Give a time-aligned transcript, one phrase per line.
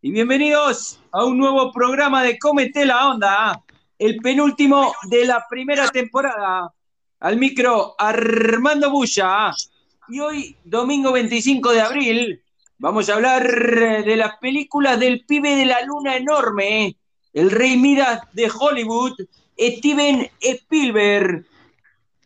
[0.00, 3.62] y bienvenidos a un nuevo programa de Cómete la Onda,
[3.98, 6.72] el penúltimo de la primera temporada.
[7.20, 9.52] Al micro Armando Bulla.
[10.08, 12.42] Y hoy, domingo 25 de abril,
[12.78, 13.46] vamos a hablar
[14.04, 16.96] de las películas del pibe de la luna enorme,
[17.34, 19.12] el rey Midas de Hollywood,
[19.58, 21.44] Steven Spielberg.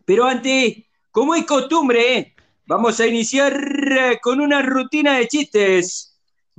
[0.05, 6.08] Pero antes, como es costumbre, vamos a iniciar con una rutina de chistes.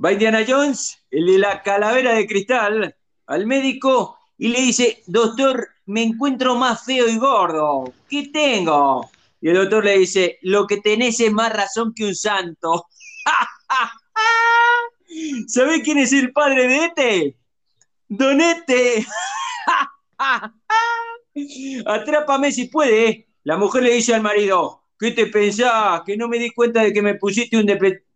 [0.02, 5.68] Va Indiana Jones, el de la calavera de cristal, al médico y le dice, doctor,
[5.84, 7.92] me encuentro más feo y gordo.
[8.08, 9.10] ¿Qué tengo?
[9.42, 12.86] Y el doctor le dice, lo que tenés es más razón que un santo.
[15.46, 17.36] ¿Sabés quién es el padre de este?
[18.08, 19.06] Donete.
[21.86, 23.26] Atrápame si puede.
[23.44, 26.02] La mujer le dice al marido, ¿qué te pensás?
[26.06, 27.66] Que no me di cuenta de que me pusiste un,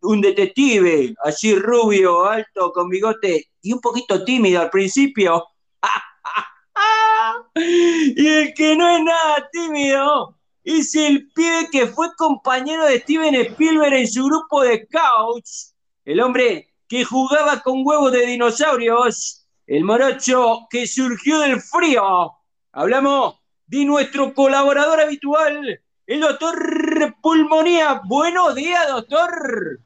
[0.04, 5.44] un detective, así rubio, alto, con bigote y un poquito tímido al principio.
[7.54, 13.34] y el que no es nada tímido es el pibe que fue compañero de Steven
[13.34, 15.74] Spielberg en su grupo de scouts.
[16.04, 19.46] El hombre que jugaba con huevos de dinosaurios.
[19.66, 22.32] El morocho que surgió del frío.
[22.72, 28.02] Hablamos de nuestro colaborador habitual, el doctor Pulmonía.
[28.04, 29.80] Buenos días, doctor.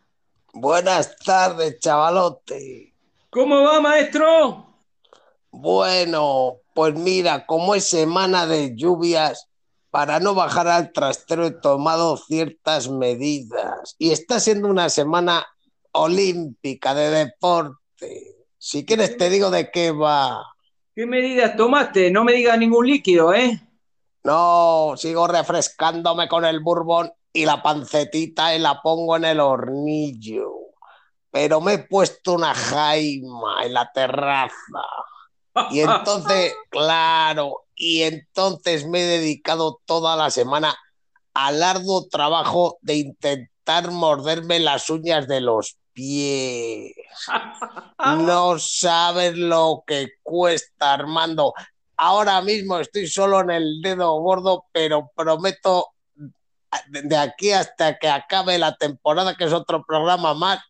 [0.60, 2.92] Buenas tardes, chavalote.
[3.30, 4.66] ¿Cómo va, maestro?
[5.52, 9.46] Bueno, pues mira, como es semana de lluvias,
[9.90, 13.94] para no bajar al trastero he tomado ciertas medidas.
[13.98, 15.46] Y está siendo una semana
[15.92, 18.34] olímpica de deporte.
[18.58, 20.44] Si quieres te digo de qué va.
[20.92, 22.10] ¿Qué medidas tomaste?
[22.10, 23.62] No me digas ningún líquido, ¿eh?
[24.24, 30.52] No, sigo refrescándome con el bourbon y la pancetita y la pongo en el hornillo.
[31.30, 34.54] Pero me he puesto una jaima en la terraza.
[35.70, 40.76] Y entonces, claro, y entonces me he dedicado toda la semana
[41.34, 46.92] al arduo trabajo de intentar morderme las uñas de los pies.
[47.98, 51.52] No sabes lo que cuesta, Armando.
[51.96, 55.88] Ahora mismo estoy solo en el dedo gordo, pero prometo
[56.88, 60.60] de aquí hasta que acabe la temporada, que es otro programa más,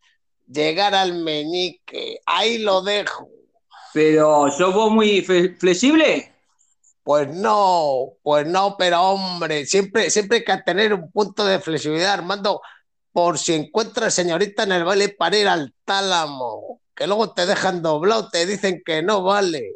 [0.47, 2.21] llegar al meñique.
[2.27, 3.29] Ahí lo dejo.
[3.93, 6.33] Pero, ¿sos vos muy flexible?
[7.03, 12.13] Pues no, pues no, pero hombre, siempre, siempre hay que tener un punto de flexibilidad,
[12.13, 12.61] Armando,
[13.13, 17.81] por si encuentras señorita en el baile para ir al tálamo, que luego te dejan
[17.81, 19.73] doblado, te dicen que no vale.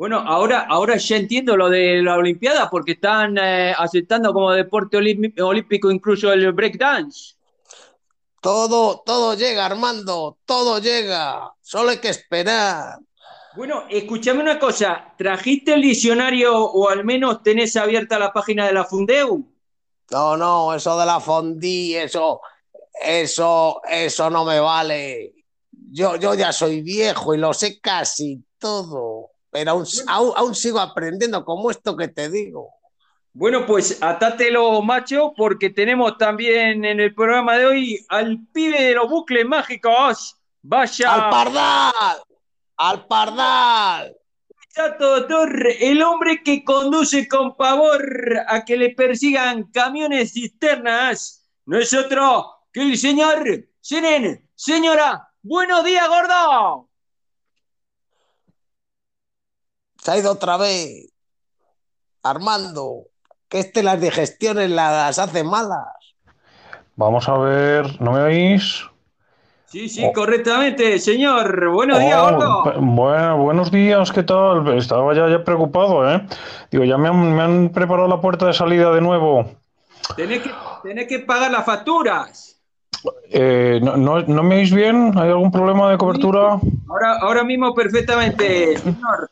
[0.00, 4.96] Bueno, ahora, ahora ya entiendo lo de la Olimpiada, porque están eh, aceptando como deporte
[4.96, 7.34] olímpico incluso el breakdance.
[8.40, 11.52] Todo, todo llega, Armando, todo llega.
[11.60, 12.98] Solo hay que esperar.
[13.54, 18.72] Bueno, escúchame una cosa, ¿trajiste el diccionario o al menos tenés abierta la página de
[18.72, 19.52] la Fundeu?
[20.10, 22.40] No, no, eso de la Fondi, eso,
[23.04, 25.34] eso, eso no me vale.
[25.70, 31.44] Yo, yo ya soy viejo y lo sé casi todo, pero aún, aún sigo aprendiendo
[31.44, 32.74] como esto que te digo.
[33.32, 38.94] Bueno, pues atátelo, macho, porque tenemos también en el programa de hoy al pibe de
[38.94, 40.36] los bucles mágicos.
[40.62, 41.14] Vaya.
[41.14, 42.16] ¡Al pardal!
[42.76, 44.16] ¡Al pardal!
[44.74, 48.02] Chato doctor, el hombre que conduce con pavor
[48.46, 54.48] a que le persigan camiones cisternas no es otro que el señor Senen.
[54.54, 56.89] Señora, buenos días, gordo.
[60.02, 61.12] Se ha ido otra vez.
[62.22, 63.04] Armando,
[63.48, 65.86] que este las digestiones las hace malas.
[66.96, 68.84] Vamos a ver, ¿no me oís?
[69.66, 71.70] Sí, sí, correctamente, señor.
[71.70, 72.80] Buenos días, Oh, gordo.
[72.80, 74.66] Bueno, buenos días, ¿qué tal?
[74.76, 76.26] Estaba ya, ya preocupado, ¿eh?
[76.70, 79.48] Digo, ya me han, me han preparado la puerta de salida de nuevo.
[80.16, 80.50] Tenés que,
[80.82, 82.60] tenés que pagar las facturas.
[83.30, 85.12] Eh, ¿no, no, no me oís bien?
[85.16, 86.58] ¿Hay algún problema de cobertura?
[86.88, 89.30] Ahora, ahora mismo perfectamente, señor.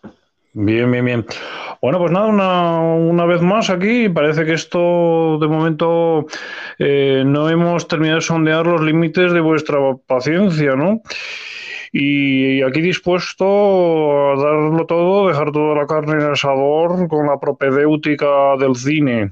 [0.60, 1.24] Bien, bien, bien.
[1.80, 4.08] Bueno, pues nada, una, una vez más aquí.
[4.08, 6.26] Parece que esto, de momento,
[6.80, 11.00] eh, no hemos terminado de sondear los límites de vuestra paciencia, ¿no?
[11.92, 17.38] Y aquí dispuesto a darlo todo, dejar toda la carne en el asador con la
[17.38, 19.30] propedéutica del cine.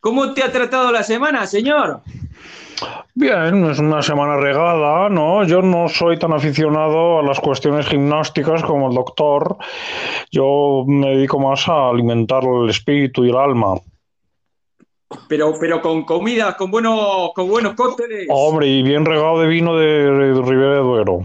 [0.00, 2.02] ¿Cómo te ha tratado la semana, señor?
[3.14, 5.44] Bien, es una semana regada, ¿no?
[5.44, 9.56] Yo no soy tan aficionado a las cuestiones gimnásticas como el doctor.
[10.30, 13.74] Yo me dedico más a alimentar el espíritu y el alma.
[15.26, 18.28] Pero, pero con comidas, con buenos, con buenos cócteles.
[18.30, 21.24] Hombre, y bien regado de vino de, Ribera de Duero.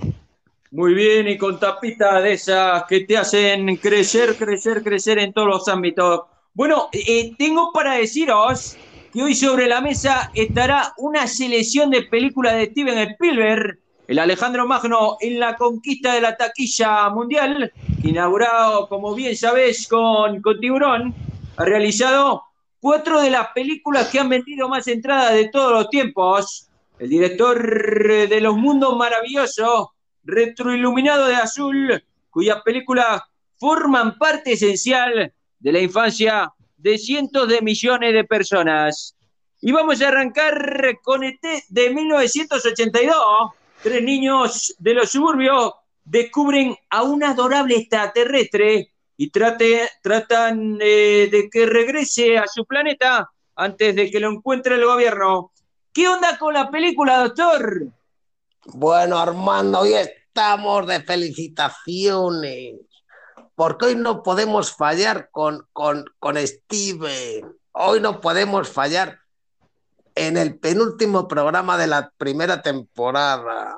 [0.72, 5.48] Muy bien, y con tapita de esas que te hacen crecer, crecer, crecer en todos
[5.48, 6.22] los ámbitos.
[6.56, 8.78] Bueno, eh, tengo para deciros
[9.12, 14.68] que hoy sobre la mesa estará una selección de películas de Steven Spielberg, el Alejandro
[14.68, 17.74] Magno en la conquista de la taquilla mundial,
[18.04, 21.16] inaugurado, como bien sabés, con, con Tiburón,
[21.58, 22.44] ha realizado
[22.80, 26.70] cuatro de las películas que han vendido más entradas de todos los tiempos.
[27.00, 29.88] El director de Los Mundos Maravillosos,
[30.24, 33.24] retroiluminado de azul, cuyas películas
[33.58, 35.34] forman parte esencial
[35.64, 39.16] de la infancia de cientos de millones de personas.
[39.62, 43.16] Y vamos a arrancar con este de 1982.
[43.82, 45.72] Tres niños de los suburbios
[46.04, 53.30] descubren a un adorable extraterrestre y trate, tratan eh, de que regrese a su planeta
[53.56, 55.54] antes de que lo encuentre el gobierno.
[55.94, 57.88] ¿Qué onda con la película, doctor?
[58.66, 62.76] Bueno, Armando, hoy estamos de felicitaciones,
[63.56, 67.56] porque hoy no podemos fallar con, con, con Steven.
[67.72, 69.20] Hoy no podemos fallar
[70.16, 73.78] en el penúltimo programa de la primera temporada.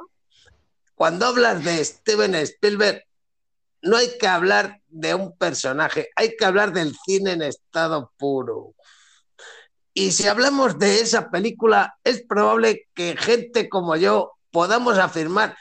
[0.96, 3.04] Cuando hablas de Steven Spielberg,
[3.82, 8.74] no hay que hablar de un personaje, hay que hablar del cine en estado puro.
[9.94, 15.56] Y si hablamos de esa película, es probable que gente como yo podamos afirmar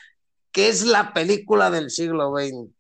[0.51, 2.73] que es la película del siglo XX.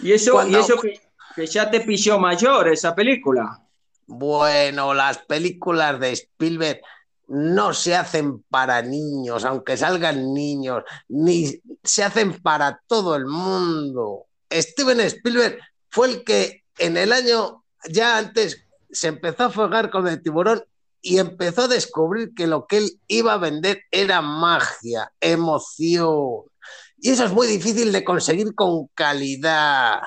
[0.00, 1.00] Y eso, y eso que,
[1.34, 3.62] que ya te pilló mayor, esa película.
[4.06, 6.80] Bueno, las películas de Spielberg
[7.28, 14.26] no se hacen para niños, aunque salgan niños, ni se hacen para todo el mundo.
[14.50, 15.58] Steven Spielberg
[15.90, 20.64] fue el que en el año ya antes se empezó a fugar con el tiburón
[21.02, 26.44] y empezó a descubrir que lo que él iba a vender era magia, emoción.
[27.00, 30.00] Y eso es muy difícil de conseguir con calidad.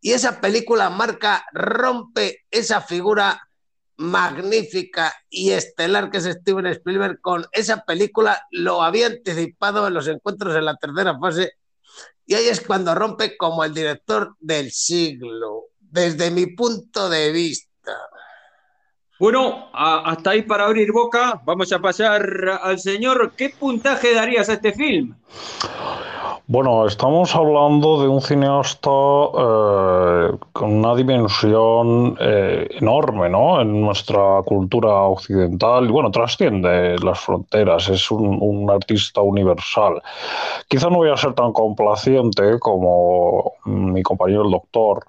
[0.00, 3.48] Y esa película marca, rompe esa figura
[3.96, 10.08] magnífica y estelar que es Steven Spielberg con esa película, lo había anticipado en los
[10.08, 11.52] encuentros en la tercera fase
[12.26, 17.71] y ahí es cuando rompe como el director del siglo, desde mi punto de vista.
[19.22, 23.34] Bueno, hasta ahí para abrir boca, vamos a pasar al señor.
[23.36, 25.14] ¿Qué puntaje darías a este film?
[26.48, 33.60] Bueno, estamos hablando de un cineasta eh, con una dimensión eh, enorme, ¿no?
[33.60, 40.02] En nuestra cultura occidental y bueno, trasciende las fronteras, es un, un, artista universal.
[40.66, 45.04] Quizá no voy a ser tan complaciente como mi compañero el doctor.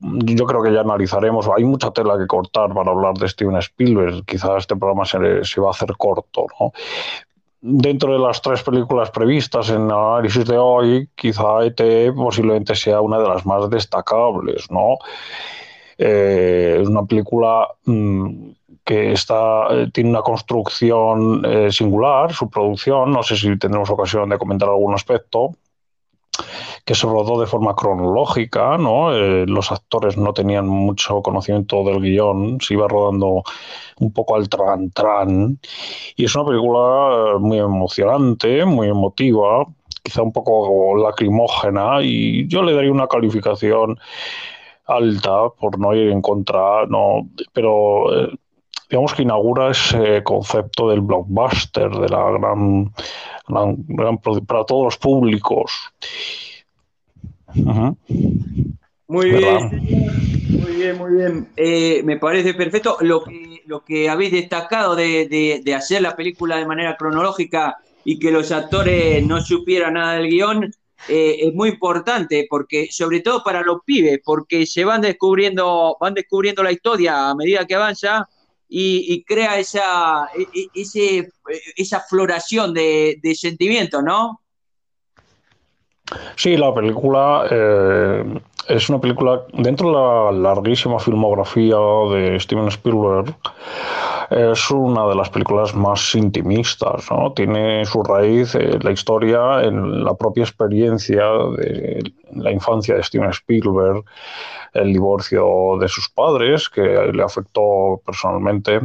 [0.00, 4.24] Yo creo que ya analizaremos, hay mucha tela que cortar para hablar de Steven Spielberg,
[4.24, 6.72] quizá este programa se, se va a hacer corto, ¿no?
[7.60, 13.00] dentro de las tres películas previstas en el análisis de hoy, quizá ET posiblemente sea
[13.00, 14.98] una de las más destacables, ¿no?
[15.98, 18.50] Eh, es una película mmm,
[18.84, 24.28] que está, eh, tiene una construcción eh, singular, su producción, no sé si tendremos ocasión
[24.28, 25.50] de comentar algún aspecto,
[26.86, 29.12] que se rodó de forma cronológica, ¿no?
[29.12, 33.42] Eh, los actores no tenían mucho conocimiento del guion, se iba rodando
[33.98, 35.58] un poco al tran-tran,
[36.14, 39.66] y es una película eh, muy emocionante, muy emotiva,
[40.04, 43.98] quizá un poco lacrimógena, y yo le daría una calificación
[44.86, 48.28] alta por no ir en contra, no, pero eh,
[48.88, 52.92] digamos que inaugura ese concepto del blockbuster, de la gran,
[53.48, 55.72] gran, para todos los públicos.
[57.66, 57.94] Ajá.
[59.08, 59.70] Muy bien,
[60.48, 61.48] muy bien, muy bien.
[61.56, 62.96] Eh, me parece perfecto.
[63.00, 67.76] Lo que, lo que habéis destacado de, de, de, hacer la película de manera cronológica
[68.04, 70.72] y que los actores no supieran nada del guion
[71.08, 76.14] eh, es muy importante, porque sobre todo para los pibes, porque se van descubriendo, van
[76.14, 78.28] descubriendo la historia a medida que avanza
[78.68, 81.30] y, y crea esa, e, e, ese,
[81.76, 84.40] esa floración de, de sentimientos, ¿no?
[86.36, 88.24] Sí, la película eh,
[88.68, 91.76] es una película dentro de la larguísima filmografía
[92.10, 93.34] de Steven Spielberg.
[94.30, 97.32] Es una de las películas más intimistas, ¿no?
[97.32, 101.24] Tiene su raíz eh, la historia en la propia experiencia
[101.56, 104.04] de la infancia de Steven Spielberg,
[104.72, 108.80] el divorcio de sus padres, que le afectó personalmente,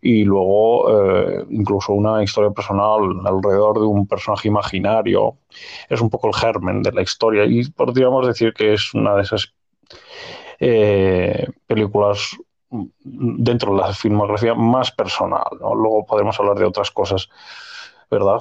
[0.00, 5.38] y luego eh, incluso una historia personal alrededor de un personaje imaginario.
[5.88, 9.22] Es un poco el germen de la historia y podríamos decir que es una de
[9.22, 9.52] esas
[10.58, 12.36] eh, películas
[13.04, 15.46] dentro de la filmografía más personal.
[15.60, 17.28] Luego podemos hablar de otras cosas,
[18.10, 18.40] ¿verdad?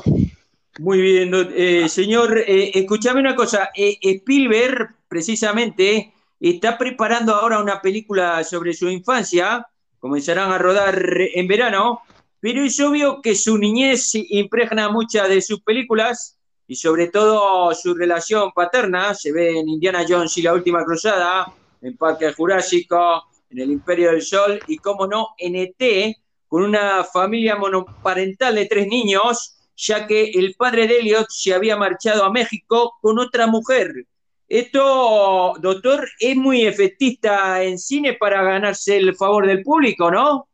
[0.78, 3.70] Muy bien, eh, señor, eh, escúchame una cosa.
[3.74, 9.66] Eh, Spielberg, precisamente, está preparando ahora una película sobre su infancia.
[10.00, 12.02] Comenzarán a rodar en verano,
[12.42, 17.94] pero es obvio que su niñez impregna muchas de sus películas y sobre todo su
[17.94, 19.14] relación paterna.
[19.14, 24.12] Se ve en Indiana Jones y la Última Cruzada, en Parque Jurásico, en El Imperio
[24.12, 26.18] del Sol y, como no, en ET,
[26.50, 31.78] con una familia monoparental de tres niños ya que el padre de Elliot se había
[31.78, 34.06] marchado a México con otra mujer.
[34.48, 40.48] Esto, doctor, es muy efectista en cine para ganarse el favor del público, ¿no?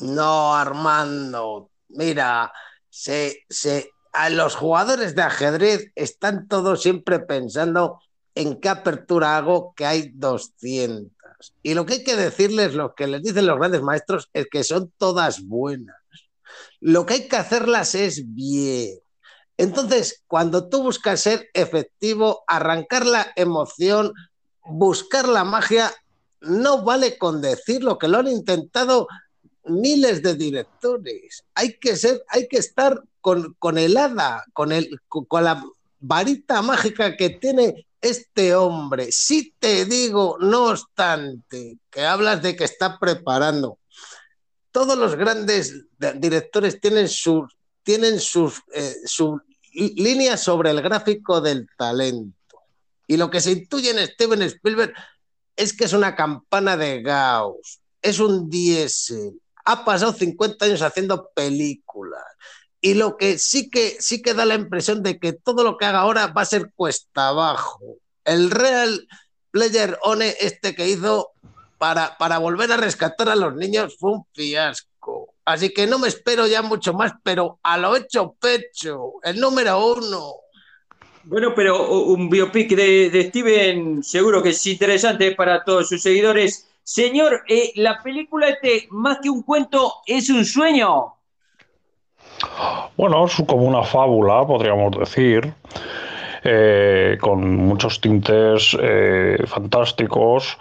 [0.00, 1.70] No, Armando.
[1.88, 2.52] Mira,
[2.88, 8.00] se, se, a los jugadores de ajedrez están todos siempre pensando
[8.34, 11.12] en qué apertura hago, que hay 200.
[11.62, 14.64] Y lo que hay que decirles, lo que les dicen los grandes maestros, es que
[14.64, 15.96] son todas buenas.
[16.80, 18.98] Lo que hay que hacerlas es bien.
[19.56, 24.12] Entonces, cuando tú buscas ser efectivo, arrancar la emoción,
[24.64, 25.92] buscar la magia,
[26.40, 29.08] no vale con decir lo que lo han intentado
[29.64, 31.44] miles de directores.
[31.54, 35.64] Hay que ser, hay que estar con, con el hada, con, el, con la
[35.98, 39.10] varita mágica que tiene este hombre.
[39.10, 43.78] Si te digo, no obstante, que hablas de que está preparando
[44.78, 45.86] todos los grandes
[46.20, 49.40] directores tienen sus tienen sus, eh, su
[49.72, 52.60] línea sobre el gráfico del talento.
[53.08, 54.94] Y lo que se intuye en Steven Spielberg
[55.56, 61.28] es que es una campana de Gauss, es un diésel, ha pasado 50 años haciendo
[61.34, 62.22] películas.
[62.80, 65.86] Y lo que sí que sí que da la impresión de que todo lo que
[65.86, 67.80] haga ahora va a ser cuesta abajo.
[68.24, 69.08] El Real
[69.50, 71.32] Player One este que hizo
[71.78, 75.34] para, para volver a rescatar a los niños fue un fiasco.
[75.44, 79.94] Así que no me espero ya mucho más, pero a lo hecho pecho, el número
[79.94, 80.34] uno.
[81.24, 86.68] Bueno, pero un biopic de, Steven seguro que es interesante para todos sus seguidores.
[86.82, 91.14] Señor, eh, la película este, más que un cuento, es un sueño.
[92.96, 95.54] Bueno, es como una fábula, podríamos decir.
[96.44, 100.56] Eh, con muchos tintes eh, fantásticos.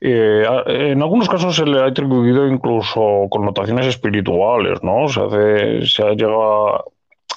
[0.00, 5.08] Eh, en algunos casos se le ha atribuido incluso connotaciones espirituales, ¿no?
[5.08, 6.92] Se, se ha llegado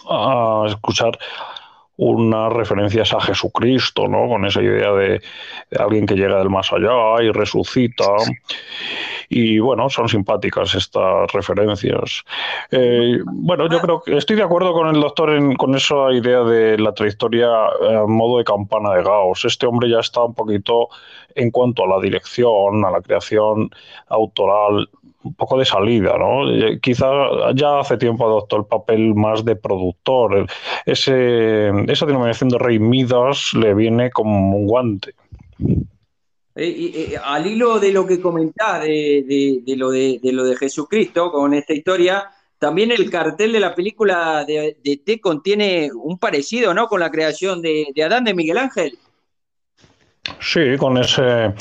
[0.08, 1.17] a escuchar
[2.01, 4.29] unas referencias a Jesucristo, ¿no?
[4.29, 5.22] Con esa idea de,
[5.77, 8.06] alguien que llega del más allá y resucita.
[9.27, 12.24] Y bueno, son simpáticas estas referencias.
[12.72, 16.39] Eh, bueno, yo creo que estoy de acuerdo con el doctor en, con esa idea
[16.44, 17.50] de la trayectoria
[17.82, 19.44] eh, a modo de campana de Gauss.
[19.44, 20.88] Este hombre ya está un poquito
[21.36, 23.70] en cuanto a la dirección, a la creación
[24.08, 24.89] autoral,
[25.29, 26.51] un poco de salida, ¿no?
[26.51, 27.07] Eh, quizá
[27.53, 30.48] ya hace tiempo adoptó el papel más de productor.
[30.86, 35.13] Ese, esa denominación de Rey Midas le viene como un guante.
[36.55, 41.74] Eh, al hilo de lo que comentás de, lo de, lo de Jesucristo con esta
[41.74, 42.25] historia,
[42.57, 46.88] también el cartel de la película de, de T contiene un parecido, ¿no?
[46.88, 48.98] Con la creación de, Adán de Miguel Ángel.
[50.41, 51.53] Sí, con ese,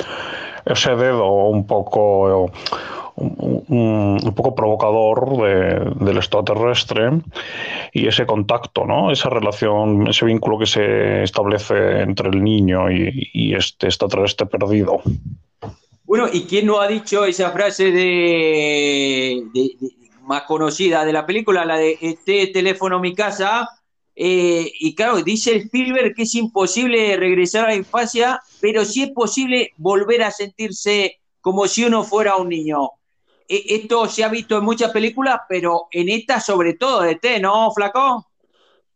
[0.64, 2.50] ese dedo un poco
[3.18, 7.10] un, poco provocador del extraterrestre
[7.92, 9.10] y ese contacto, ¿no?
[9.10, 15.00] esa relación, ese vínculo que se establece entre el niño y, este extraterrestre perdido.
[16.04, 19.42] Bueno, ¿y quién no ha dicho esa frase de,
[20.22, 23.68] más conocida de la película, la de este teléfono mi casa?
[24.14, 29.10] Eh, y claro, dice Spielberg que es imposible regresar a la infancia, pero sí es
[29.10, 32.90] posible volver a sentirse como si uno fuera un niño.
[33.48, 37.40] E, esto se ha visto en muchas películas, pero en esta sobre todo de T,
[37.40, 38.28] ¿no, Flaco?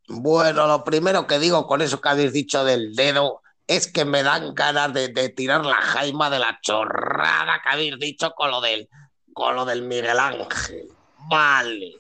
[0.09, 4.23] Bueno, lo primero que digo con eso que habéis dicho del dedo es que me
[4.23, 8.89] dan ganas de, tirar la jaima de la chorrada que habéis dicho con lo del,
[9.33, 10.89] con lo del Miguel Ángel.
[11.31, 11.95] Vale.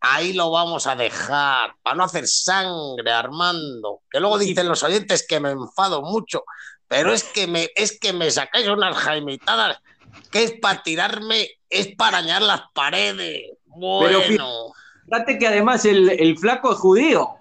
[0.00, 4.02] Ahí lo vamos a dejar, para no hacer sangre, Armando.
[4.10, 6.44] Que luego dicen los oyentes que me enfado mucho,
[6.88, 9.78] pero es que me, es que me sacáis unas jaimitadas
[10.34, 13.52] que es para tirarme, es para arañar las paredes.
[13.66, 14.18] Bueno.
[14.26, 14.72] Pero
[15.04, 17.36] fíjate que además el, flaco es judío.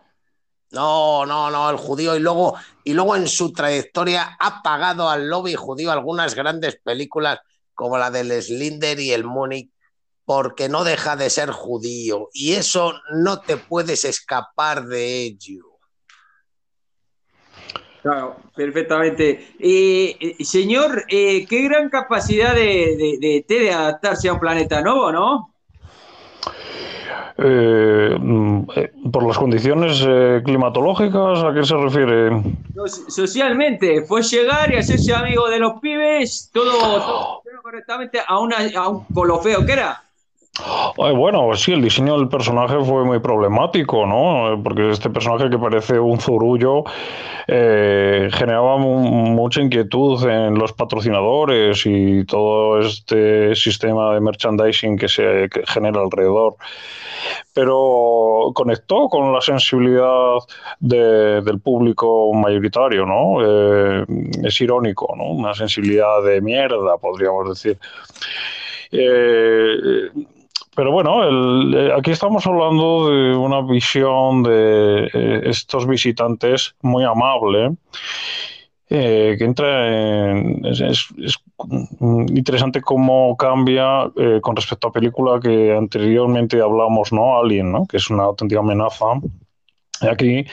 [0.69, 5.27] No, no, no, el judío y luego, y luego en su trayectoria ha pagado al
[5.27, 7.39] lobby judío algunas grandes películas
[7.73, 9.71] como la del Slinder y el Múnich,
[10.23, 15.72] porque no deja de ser judío y eso no te puedes escapar de ello.
[18.03, 19.55] Claro, perfectamente.
[19.57, 25.53] Eh, señor, eh, qué gran capacidad de, de, de, adaptarse a un planeta nuevo, ¿no?
[27.37, 32.43] eh, mm, eh, por las condiciones eh, climatológicas, ¿a qué se refiere?
[33.07, 39.05] Socialmente, fue llegar y hacerse amigo de los pibes, todo, correctamente a, una, a un
[39.05, 40.02] colofeo que era.
[40.95, 44.61] Bueno, sí, el diseño del personaje fue muy problemático, ¿no?
[44.63, 46.83] Porque este personaje que parece un zurullo
[47.47, 55.49] eh, generaba mucha inquietud en los patrocinadores y todo este sistema de merchandising que se
[55.65, 56.55] genera alrededor.
[57.53, 60.37] Pero conectó con la sensibilidad
[60.79, 63.37] del público mayoritario, ¿no?
[63.41, 64.05] Eh,
[64.43, 65.31] es irónico, ¿no?
[65.31, 67.79] Una sensibilidad de mierda, podríamos decir.
[68.91, 70.11] Eh,
[70.75, 77.75] pero bueno, eh, aquí estamos hablando de una visión de eh, estos visitantes muy amable.
[78.89, 81.07] Eh, que entra en, es,
[82.11, 84.11] interesante cómo cambia
[84.41, 87.39] con respecto a película que anteriormente hablamos, ¿no?
[87.39, 87.87] Alien, ¿no?
[87.87, 89.05] Que es una auténtica amenaza.
[90.01, 90.45] Aquí,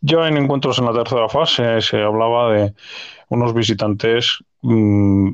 [0.00, 2.72] ya en Encuentros en la tercera fase, se hablaba de
[3.28, 5.32] unos visitantes mm,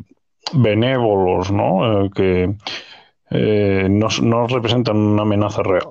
[0.54, 2.08] benévolos, ¿no?
[2.10, 2.54] que
[3.30, 5.88] eh, no, representan una amenaza real.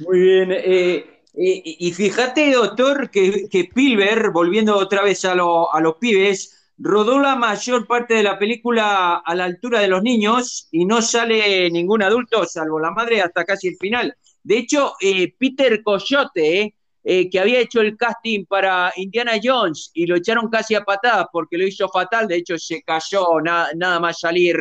[0.00, 0.48] Muy bien.
[0.52, 7.18] Eh, y fíjate, doctor, que, que Pilber, volviendo otra vez a, a los pibes, rodó
[7.18, 11.70] la mayor parte de la película a la altura de los niños y no sale
[11.70, 14.16] ningún adulto, salvo la madre, hasta casi el final.
[14.42, 20.06] De hecho, eh, Peter Coyote, eh, que había hecho el casting para Indiana Jones y
[20.06, 24.20] lo echaron casi a patadas porque lo hizo fatal, de hecho se cayó nada más
[24.20, 24.56] salir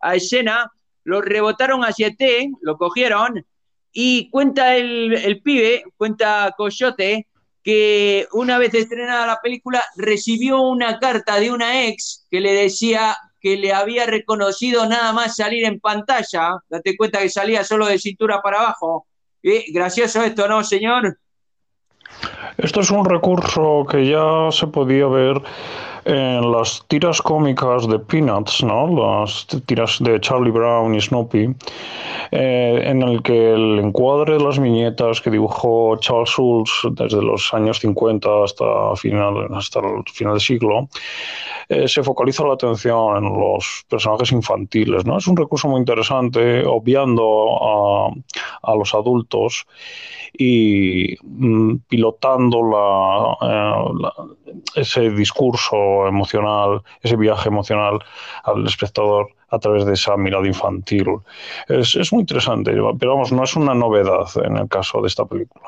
[0.00, 0.70] a escena,
[1.04, 3.46] lo rebotaron hacia T, lo cogieron
[3.92, 7.28] y cuenta el, el pibe, cuenta Coyote,
[7.62, 13.16] que una vez estrenada la película recibió una carta de una ex que le decía
[13.40, 17.98] que le había reconocido nada más salir en pantalla, date cuenta que salía solo de
[17.98, 19.06] cintura para abajo.
[19.42, 21.18] Eh, gracioso esto, ¿no, señor?
[22.58, 25.42] Esto es un recurso que ya se podía ver
[26.04, 28.86] en las tiras cómicas de Peanuts, ¿no?
[28.86, 31.54] las tiras de Charlie Brown y Snoopy,
[32.30, 37.52] eh, en el que el encuadre de las viñetas que dibujó Charles Schulz desde los
[37.54, 40.88] años 50 hasta, final, hasta el final del siglo,
[41.68, 45.06] eh, se focaliza la atención en los personajes infantiles.
[45.06, 45.16] ¿no?
[45.16, 48.10] Es un recurso muy interesante, obviando a,
[48.62, 49.66] a los adultos
[50.36, 55.76] y mm, pilotando la, eh, ese discurso
[56.08, 57.98] emocional, ese viaje emocional
[58.44, 61.06] al espectador a través de esa mirada infantil.
[61.68, 65.24] Es, es muy interesante, pero vamos, no es una novedad en el caso de esta
[65.24, 65.64] película.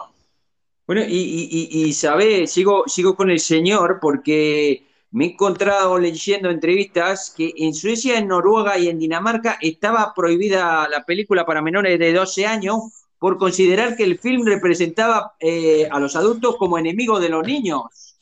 [0.86, 7.34] Bueno, y, y, sabe, sigo, sigo con el señor porque me he encontrado leyendo entrevistas
[7.36, 12.12] que en Suecia, en Noruega y en Dinamarca estaba prohibida la película para menores de
[12.12, 12.76] 12 años
[13.18, 18.16] por considerar que el film representaba eh, a los adultos como enemigos de los niños.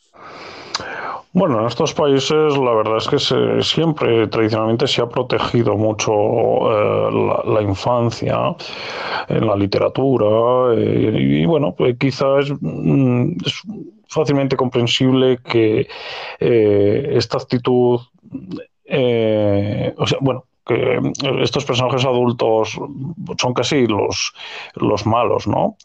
[1.35, 3.19] Bueno, en estos países la verdad es que
[3.61, 7.11] siempre tradicionalmente se ha protegido mucho eh,
[7.45, 8.55] la, infancia
[9.29, 13.63] en la literatura eh, y, bueno, pues quizás mm, es,
[14.07, 15.89] fácilmente comprensible que
[16.39, 18.09] esta actitud, o
[20.07, 20.99] sea, bueno, que
[21.43, 22.79] estos personajes adultos
[23.39, 24.33] son casi los,
[24.75, 25.77] los malos, ¿no?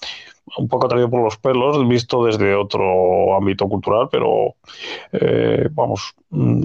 [0.57, 4.55] Un poco traído por los pelos, visto desde otro ámbito cultural, pero
[5.11, 6.15] eh, vamos,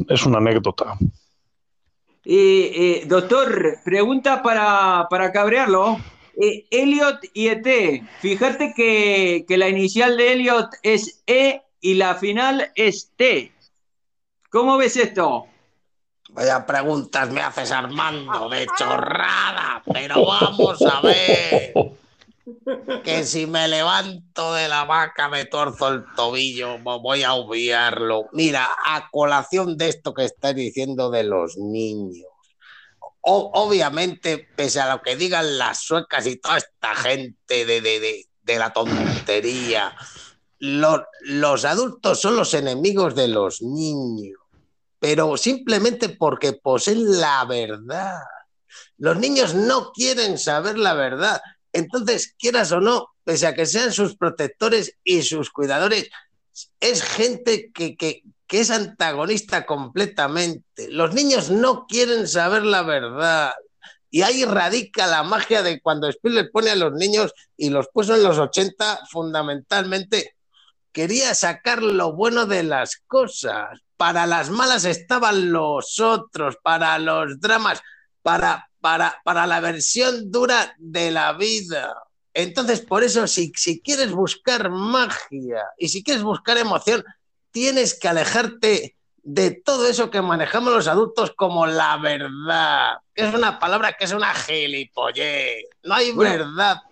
[0.09, 0.96] es una anécdota.
[2.24, 5.98] Eh, doctor, pregunta para, para cabrearlo.
[6.40, 12.14] Eh, Elliot y ET, fíjate que, que la inicial de Elliot es E y la
[12.14, 13.53] final es T.
[14.50, 15.46] ¿Cómo ves esto?
[16.35, 21.73] Vaya preguntas me haces Armando de chorrada, pero vamos a ver.
[23.05, 28.29] Que si me levanto de la vaca me torzo el tobillo, voy a obviarlo.
[28.33, 32.27] Mira, a colación de esto que estás diciendo de los niños.
[33.20, 38.59] obviamente, pese a lo que digan las suecas y toda esta gente de, de, de,
[38.59, 39.97] la tontería,
[40.59, 44.43] los adultos son los enemigos de los niños
[45.05, 48.23] pero simplemente porque poseen la verdad.
[48.97, 51.43] Los niños no quieren saber la verdad.
[51.75, 56.09] Entonces, quieras o no, pese a que sean sus protectores y sus cuidadores,
[56.81, 60.88] es gente que, que, es antagonista completamente.
[60.88, 63.53] Los niños no quieren saber la verdad.
[64.11, 68.14] Y ahí radica la magia de cuando Spielberg pone a los niños y los puso
[68.14, 70.35] en los 80, fundamentalmente
[70.93, 77.40] quería sacar lo bueno de las cosas para las malas estaban los otros, para los
[77.40, 77.83] dramas,
[78.22, 81.94] para, para, para la versión dura de la vida.
[82.33, 87.04] Entonces, por eso, si, si quieres buscar magia y si quieres buscar emoción,
[87.52, 92.98] tienes que alejarte de todo eso que manejamos los adultos como la verdad.
[93.14, 95.64] Es una palabra que es una gilipollez.
[95.85, 96.83] No hay verdad.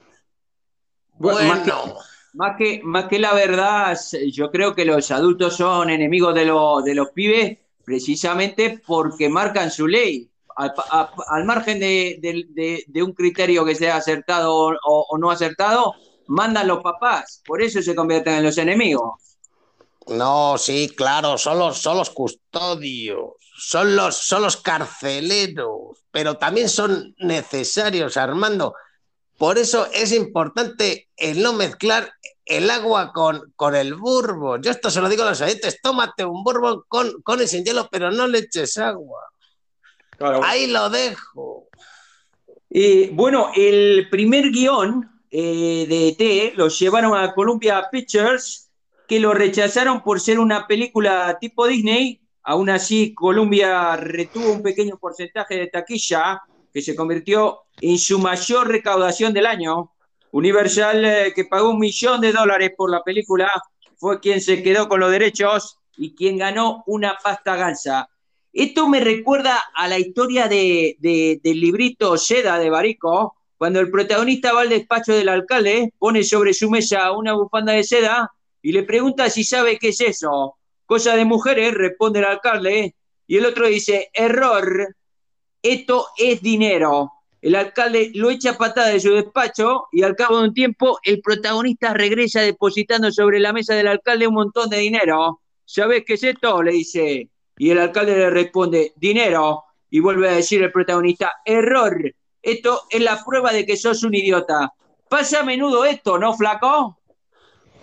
[1.12, 1.98] Bueno.
[2.34, 3.98] Más que, más que, la verdad,
[4.32, 9.86] yo creo que los adultos son enemigos de, de los pibes precisamente porque marcan su
[9.86, 10.28] ley.
[10.56, 15.94] Al, margen de, un criterio que sea acertado o, o no acertado,
[16.26, 17.42] mandan los papás.
[17.44, 19.22] Por eso se convierten en los enemigos.
[20.08, 26.68] No, sí, claro, son los, son los custodios, son los, son los carceleros, pero también
[26.68, 28.74] son necesarios, Armando.
[29.38, 32.12] Por eso es importante el no mezclar
[32.44, 34.56] el agua con, con el burbo.
[34.58, 37.64] Yo esto se lo digo a los oyentes, tómate un burbo con, con y sin
[37.64, 39.20] hielo, pero no le eches agua.
[40.44, 41.68] Ahí lo dejo.
[42.68, 48.70] Y bueno, el primer guion eh, de ET lo llevaron a Columbia Pictures
[49.08, 52.20] que lo rechazaron por ser una película tipo Disney.
[52.44, 56.40] Aún así, Columbia retuvo un pequeño porcentaje de taquilla
[56.72, 59.92] que se convirtió en su mayor recaudación del año.
[60.32, 63.50] Universal, eh, que pagó un millón de dólares por la película,
[63.96, 68.08] fue quien se quedó con los derechos y quien ganó una pasta gansa.
[68.52, 74.52] Esto me recuerda a la historia de, del librito Seda de Barico, cuando el protagonista
[74.52, 78.82] va al despacho del alcalde, pone sobre su mesa una bufanda de seda y le
[78.82, 80.56] pregunta si sabe qué es eso.
[80.84, 82.94] Cosa de mujeres, responde el alcalde,
[83.26, 84.96] y el otro dice, error,
[85.62, 87.12] esto es dinero.
[87.42, 91.20] El alcalde lo echa patada de su despacho y al cabo de un tiempo el
[91.20, 95.40] protagonista regresa depositando sobre la mesa del alcalde un montón de dinero.
[95.64, 96.62] ¿Sabes qué es esto?
[96.62, 97.28] Le dice.
[97.58, 99.64] Y el alcalde le responde, dinero.
[99.90, 102.14] Y vuelve a decir el protagonista, error.
[102.40, 104.72] Esto es la prueba de que sos un idiota.
[105.08, 107.00] Pasa a menudo esto, ¿no, flaco?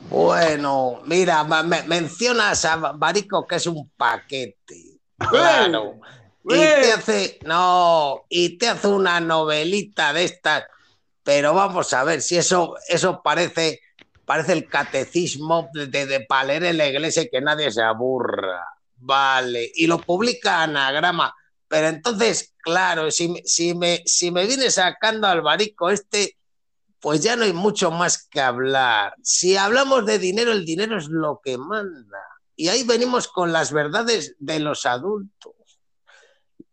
[0.10, 1.44] Bueno, mira,
[1.86, 5.02] mencionas a Barico que es un paquete.
[5.18, 6.00] Claro.
[6.50, 10.66] Y te hace, no, y te hace una novelita de estas,
[11.24, 13.82] pero vamos a ver si eso, eso parece,
[14.26, 18.66] parece el catecismo de, de Paler en la iglesia y que nadie se aburra.
[18.98, 21.34] Vale, y lo publica Anagrama.
[21.68, 26.36] Pero entonces, claro, si, si, me, si me viene sacando al barico este,
[27.00, 29.14] pues ya no hay mucho más que hablar.
[29.24, 32.20] Si hablamos de dinero, el dinero es lo que manda.
[32.56, 35.54] Y ahí venimos con las verdades de los adultos.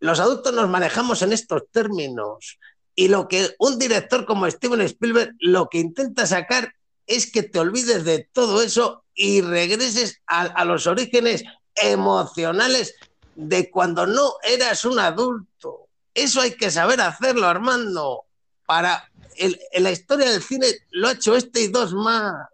[0.01, 2.59] Los adultos nos manejamos en estos términos.
[2.95, 6.75] Y lo que un director como Steven Spielberg lo que intenta sacar
[7.07, 12.95] es que te olvides de todo eso y regreses a, los orígenes emocionales
[13.35, 15.89] de cuando no eras un adulto.
[16.15, 18.25] Eso hay que saber hacerlo, Armando,
[18.67, 22.49] para en la historia del cine lo ha hecho este y dos más.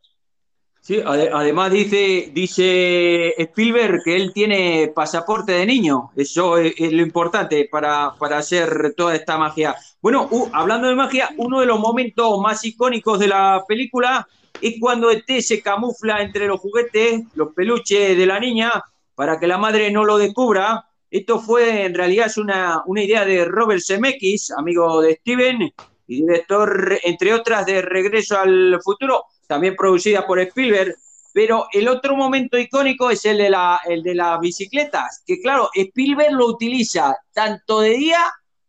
[0.85, 6.11] Sí, además dice, dice Spielberg que él tiene pasaporte de niño.
[6.16, 9.77] Eso es, lo importante para, para, hacer toda esta magia.
[10.01, 14.27] Bueno, hablando de magia, uno de los momentos más icónicos de la película
[14.61, 18.73] es cuando ET se camufla entre los juguetes, los peluches de la niña,
[19.14, 20.85] para que la madre no lo descubra.
[21.09, 25.73] Esto fue, en realidad, es una, una idea de Robert Zemeckis, amigo de Steven,
[26.09, 30.97] y director, entre otras, de Regreso al Futuro, también producida por Spielberg.
[31.35, 35.71] Pero el otro momento icónico es el de, la, el de las bicicletas, que claro,
[35.75, 38.23] Spielberg lo utiliza tanto de día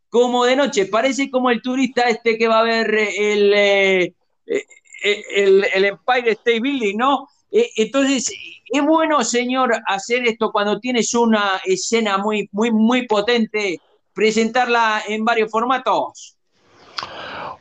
[0.09, 0.85] como de noche.
[0.85, 4.13] Parece como el turista este que va a ver el, eh,
[4.45, 7.27] eh, el, el Empire State Building, ¿no?
[7.51, 8.31] Eh, entonces,
[8.65, 13.79] es bueno, señor, hacer esto cuando tienes una escena muy, muy, muy potente,
[14.13, 16.37] presentarla en varios formatos.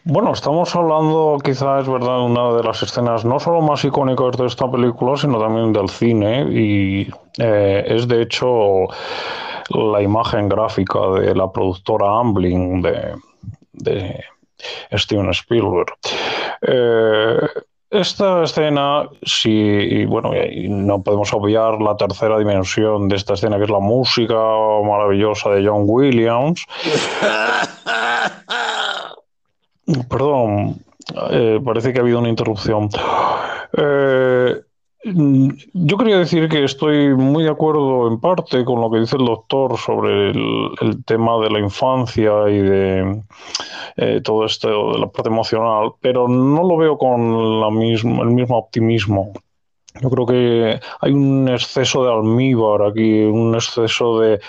[0.04, 4.36] Bueno, estamos hablando, quizás es verdad, de una de las escenas no solo más icónicas
[4.36, 6.42] de esta película, sino también del cine.
[6.50, 8.88] Y eh, es de hecho
[9.68, 14.24] la imagen gráfica de la productora Amblin de,
[14.92, 15.94] Steven Spielberg.
[16.62, 17.46] Eh,
[17.90, 20.32] esta escena, si, bueno,
[20.68, 24.34] no podemos obviar la tercera dimensión de esta escena, que es la música
[24.84, 26.66] maravillosa de John Williams.
[30.08, 30.76] Perdón,
[31.30, 32.88] eh, parece que ha habido una interrupción.
[33.76, 34.60] Eh,
[35.04, 39.24] yo quería decir que estoy muy de acuerdo en parte con lo que dice el
[39.24, 43.22] doctor sobre el, tema de la infancia y de
[43.96, 49.32] eh, todo esto de la parte emocional, pero no lo veo con el mismo optimismo
[50.00, 54.40] Yo creo que hay un exceso de almíbar aquí, un exceso de...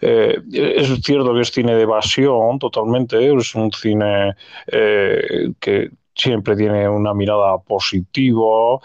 [0.00, 4.34] Eh, es cierto que es cine de evasión totalmente, es un cine
[4.66, 8.80] eh, que siempre tiene una mirada positiva,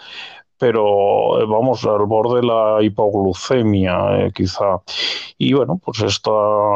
[0.64, 4.80] pero eh, vamos al borde de la hipoglucemia, eh, quizá.
[5.36, 6.30] Y bueno, pues esta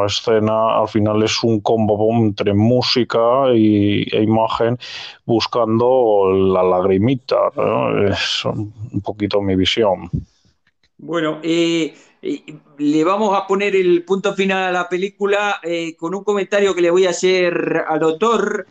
[0.05, 3.19] escena al final es un combo entre música
[3.55, 4.77] y, e imagen
[5.25, 7.37] buscando la lagrimita.
[8.11, 10.11] Es un poquito mi visión.
[10.99, 11.95] Bueno, eh,
[12.77, 15.63] le vamos a poner el punto final a la película
[15.99, 18.67] con un comentario que le voy a hacer al doctor.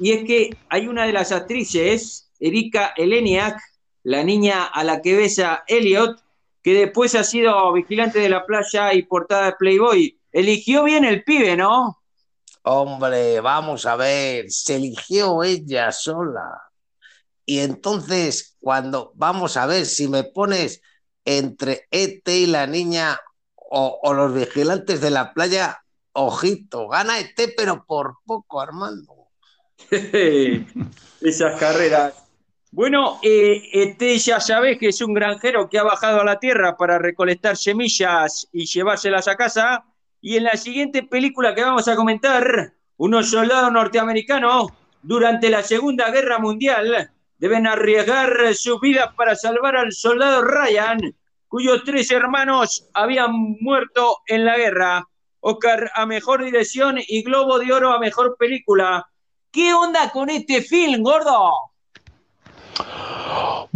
[0.00, 3.58] Y es que hay una de las actrices, Erika Eleniak,
[4.04, 6.22] la niña a la que besa Elliot,
[6.62, 10.18] que después ha sido vigilante de la playa y portada de Playboy.
[10.30, 12.00] Eligió bien el pibe, ¿no?
[12.62, 16.62] Hombre, vamos a ver, se eligió ella sola.
[17.46, 20.80] Y entonces, cuando vamos a ver si me pones
[21.24, 23.20] entre ET y la niña
[23.56, 29.28] o, o los vigilantes de la playa, ojito, gana ET, pero por poco, Armando.
[29.90, 32.23] Esas carreras
[32.74, 36.98] bueno, este ya sabés que es un granjero que ha bajado a la tierra para
[36.98, 39.84] recolectar semillas y llevárselas a casa.
[40.20, 46.10] Y en la siguiente película que vamos a comentar, unos soldados norteamericanos durante la Segunda
[46.10, 50.98] Guerra Mundial deben arriesgar su vida para salvar al soldado Ryan,
[51.46, 55.08] cuyos tres hermanos habían muerto en la guerra.
[55.38, 59.06] Oscar a mejor dirección y Globo de Oro a mejor película.
[59.52, 61.73] ¿Qué onda con este film, gordo?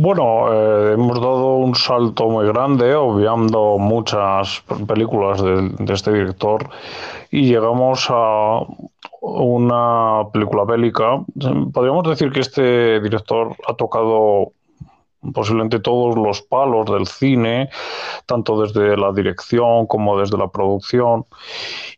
[0.00, 6.70] Bueno, eh, hemos dado un salto muy grande, obviando muchas películas de, este director,
[7.32, 8.60] y llegamos a
[9.20, 11.24] una película bélica.
[11.72, 14.52] Podríamos decir que este director ha tocado
[15.34, 17.68] posiblemente todos los palos del cine,
[18.26, 21.26] tanto desde la dirección como desde la producción.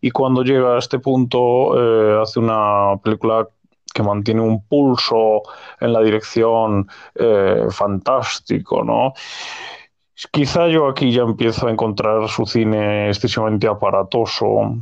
[0.00, 3.46] Y cuando llega a este punto, eh, hace una película
[3.92, 5.42] que mantiene un pulso
[5.81, 9.12] en la dirección eh, fantástico, ¿no?
[10.31, 14.76] Quizá yo aquí ya empiezo a encontrar su cine excesivamente aparatoso.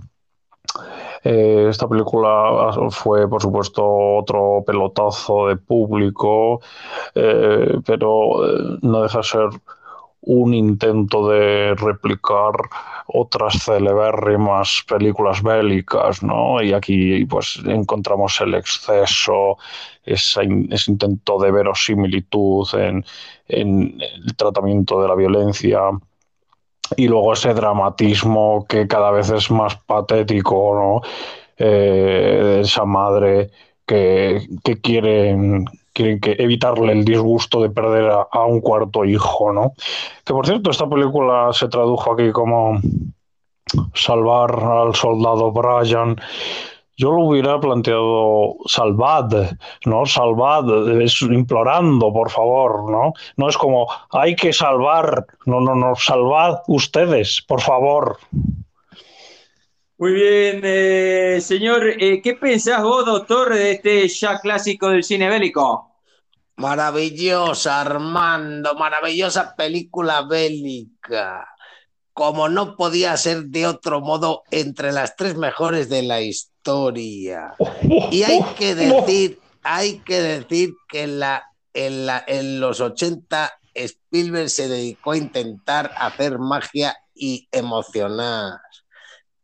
[1.23, 6.61] Eh, esta película fue, por supuesto, otro pelotazo de público,
[7.15, 8.41] eh, pero
[8.83, 9.49] no deja de ser
[10.29, 12.53] un intento de replicar
[13.07, 16.63] otras celebérrimas películas bélicas, ¿no?
[16.63, 19.57] Y aquí pues encontramos el exceso,
[20.05, 23.05] ese, intento de verosimilitud en,
[23.49, 25.81] el tratamiento de la violencia
[26.95, 31.09] y luego ese dramatismo que cada vez es más patético, ¿no?
[31.57, 33.51] Eh, esa madre
[33.87, 35.65] que, que quieren
[35.99, 39.73] quieren que evitarle el disgusto de perder a, un cuarto hijo, ¿no?
[40.25, 42.81] Que por cierto, esta película se tradujo aquí como
[43.95, 46.15] salvar al soldado Brian.
[46.97, 49.57] Yo lo hubiera planteado salvad,
[49.87, 50.07] ¿no?
[50.07, 53.13] Salvad, es implorando, por favor, ¿no?
[53.37, 58.19] No es como hay que salvar, no, no, no, salvad ustedes, por favor.
[59.99, 65.29] Muy bien, eh, señor, eh, ¿qué pensás vos, doctor, de este ya clásico del cine
[65.29, 65.88] bélico?
[66.59, 71.49] Maravillosa, Armando, maravillosa película bélica.
[72.13, 77.55] Como no podía ser de otro modo entre las tres mejores de la historia.
[78.11, 83.53] Y hay que decir, hay que decir que en, la, en, la, en los 80
[83.75, 88.59] Spielberg se dedicó a intentar hacer magia y emocionar.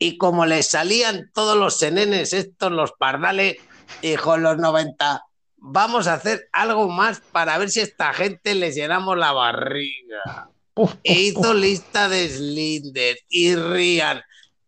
[0.00, 3.56] Y como le salían todos los senenes, estos, los pardales,
[4.02, 5.22] dijo en los 90,
[5.66, 10.50] vamos a hacer algo más para ver si a esta gente les llenamos la barriga.
[11.02, 14.20] E hizo lista de Slinder y Rian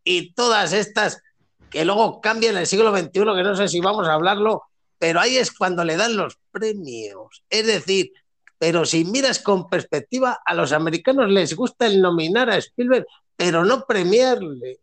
[0.04, 1.20] y todas estas
[1.68, 4.62] que luego cambian en el siglo XXI, que no sé si vamos a hablarlo,
[4.98, 7.42] pero ahí es cuando le dan los premios.
[7.50, 8.12] Es decir,
[8.58, 13.04] pero si miras con perspectiva, a los americanos les gusta el nominar a Spielberg,
[13.36, 14.78] pero no premiarle.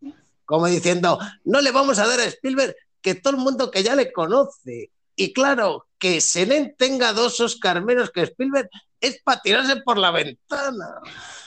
[0.45, 3.95] Como diciendo, no le vamos a dar a Spielberg que todo el mundo que ya
[3.95, 4.91] le conoce.
[5.15, 10.11] Y claro, que Senen tenga dos Oscar menos que Spielberg es para tirarse por la
[10.11, 10.99] ventana.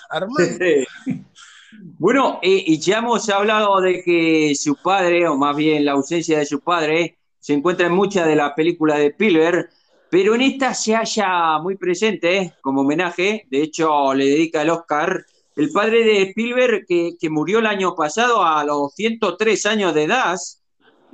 [0.08, 0.64] Armando.
[1.98, 6.38] bueno, eh, y ya hemos hablado de que su padre, o más bien la ausencia
[6.38, 9.68] de su padre, se encuentra en muchas de las películas de Spielberg,
[10.08, 15.26] pero en esta se halla muy presente como homenaje, de hecho le dedica el Oscar,
[15.54, 20.04] el padre de Spielberg que, que murió el año pasado a los 103 años de
[20.04, 20.38] edad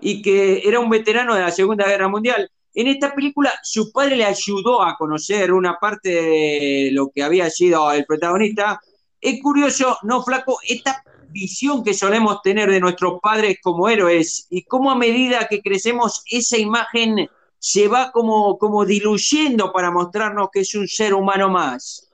[0.01, 4.17] y que era un veterano de la Segunda Guerra Mundial En esta película su padre
[4.17, 8.81] le ayudó a conocer una parte de lo que había sido el protagonista.
[9.21, 14.65] Es curioso, no flaco, esta visión que solemos tener de nuestros padres como héroes y
[14.65, 20.61] cómo a medida que crecemos esa imagen se va como, como diluyendo para mostrarnos que
[20.61, 22.11] es un ser humano más.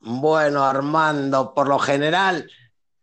[0.00, 2.50] Bueno, Armando, por lo general,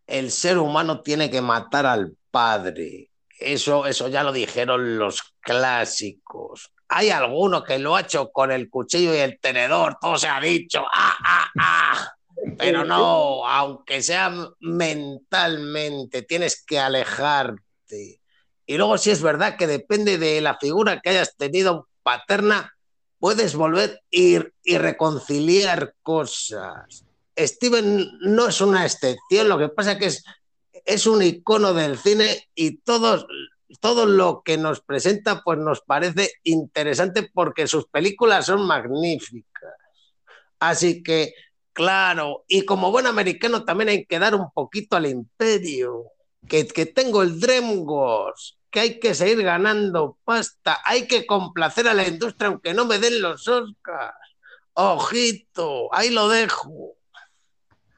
[0.06, 3.10] el ser humano tiene que matar al padre.
[3.38, 6.70] Eso, eso ya lo dijeron los clásicos.
[6.92, 10.40] Hay alguno que lo ha hecho con el cuchillo y el tenedor, todo se ha
[10.40, 10.84] dicho.
[10.92, 12.12] ¡Ah, ah, ah!
[12.58, 18.20] Pero no, aunque sea mentalmente, tienes que alejarte.
[18.66, 22.74] Y luego si es verdad que depende de la figura que hayas tenido paterna,
[23.18, 27.04] puedes volver ir y reconciliar cosas.
[27.36, 32.48] Steven no es una excepción, lo que pasa es que es, un icono del cine
[32.54, 33.26] y todo,
[33.78, 39.74] todo lo que nos presenta pues nos parece interesante porque sus películas son magníficas.
[40.58, 41.32] Así que
[41.72, 46.06] Claro, y como buen americano también hay que dar un poquito al imperio,
[46.48, 51.94] que, que tengo el Dreamworks, que hay que seguir ganando pasta, hay que complacer a
[51.94, 54.14] la industria aunque no me den los Oscars.
[54.74, 56.96] Ojito, ahí lo dejo.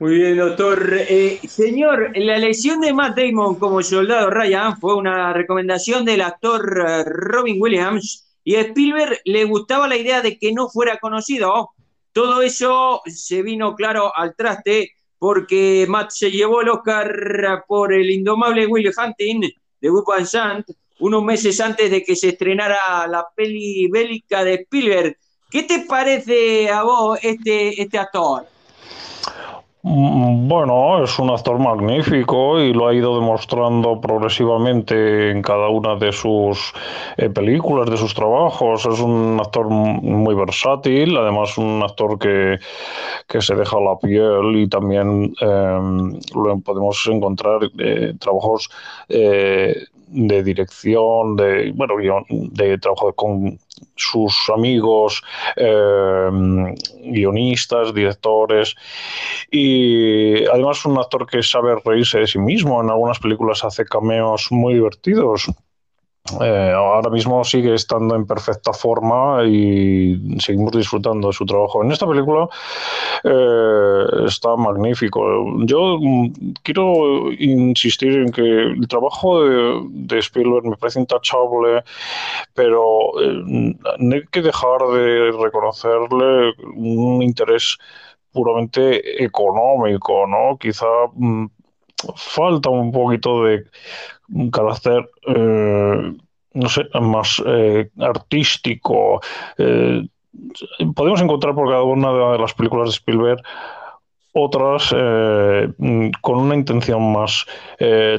[0.02, 0.96] Muy bien, doctor.
[0.98, 6.84] Eh, señor, la elección de Matt Damon como soldado Ryan fue una recomendación del actor
[6.84, 11.70] eh, Robin Williams y a Spielberg le gustaba la idea de que no fuera conocido
[12.10, 18.10] todo eso se vino claro al traste porque Matt se llevó el Oscar por el
[18.10, 19.42] indomable Will Hunting
[19.80, 20.66] de Wu Sant
[20.98, 25.16] unos meses antes de que se estrenara la peli bélica de Spielberg.
[25.48, 28.48] ¿Qué te parece a vos este, este actor?
[29.84, 35.96] Mm, bueno, es un actor magnífico y lo ha ido demostrando progresivamente en cada una
[35.96, 36.72] de sus
[37.16, 38.86] eh, películas, de sus trabajos.
[38.86, 42.60] Es un actor muy versátil, además un actor que,
[43.40, 48.70] se deja la piel y también em, lo podemos encontrar eh, trabajos
[49.08, 49.74] eh,
[50.06, 51.94] de dirección, de bueno,
[52.28, 53.58] de trabajo con
[53.96, 55.22] sus amigos,
[55.56, 56.30] eh,
[57.04, 58.74] guionistas, directores
[59.50, 62.82] y además un actor que sabe reírse de sí mismo.
[62.82, 65.50] En algunas películas hace cameos muy divertidos.
[66.40, 71.82] Eh, ahora mismo sigue estando en perfecta forma y seguimos disfrutando de su trabajo.
[71.82, 72.48] En esta película
[73.24, 75.20] eh, está magnífico.
[75.64, 76.32] Yo mm,
[76.62, 81.82] quiero insistir en que el trabajo de, Spielberg me parece intachable,
[82.54, 87.78] pero eh, no hay que dejar de reconocerle un interés
[88.32, 90.56] puramente económico, ¿no?
[90.56, 91.46] Quizá mm,
[92.16, 93.64] falta un poquito de
[94.32, 96.12] un carácter, eh,
[96.54, 99.20] no sé, más eh, artístico.
[99.58, 100.06] Eh,
[100.94, 103.42] podemos encontrar por cada una de las películas de Spielberg
[104.34, 107.44] otras con una intención más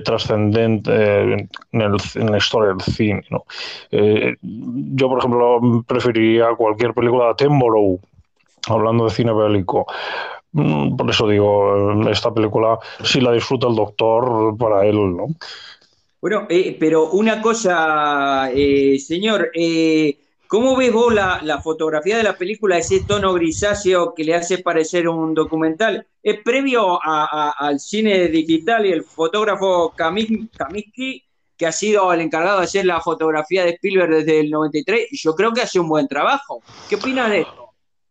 [0.06, 3.24] trascendente en, la historia del cine.
[4.42, 8.00] yo, por ejemplo, preferiría cualquier película de Attenborough,
[8.70, 9.88] hablando de cine bélico,
[10.54, 15.28] por eso digo, esta película, si la disfruta el doctor, para él, ¿no?
[16.22, 22.38] Bueno, eh, pero una cosa, eh, señor, eh, ¿cómo ves vos la, fotografía de la
[22.38, 26.08] película, ese tono grisáceo que le hace parecer un documental?
[26.22, 31.24] ¿Es previo al cine digital y el fotógrafo Kaminsky,
[31.58, 35.08] que ha sido el encargado de hacer la fotografía de Spielberg desde el 93?
[35.12, 36.62] Yo creo que hace un buen trabajo.
[36.88, 37.63] ¿Qué opinas de esto?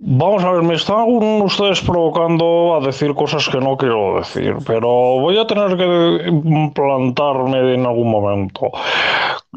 [0.04, 1.04] Vamos a ver, me están
[1.42, 7.74] ustedes provocando a decir cosas que no quiero decir, pero voy a tener que plantarme
[7.74, 8.72] en algún momento.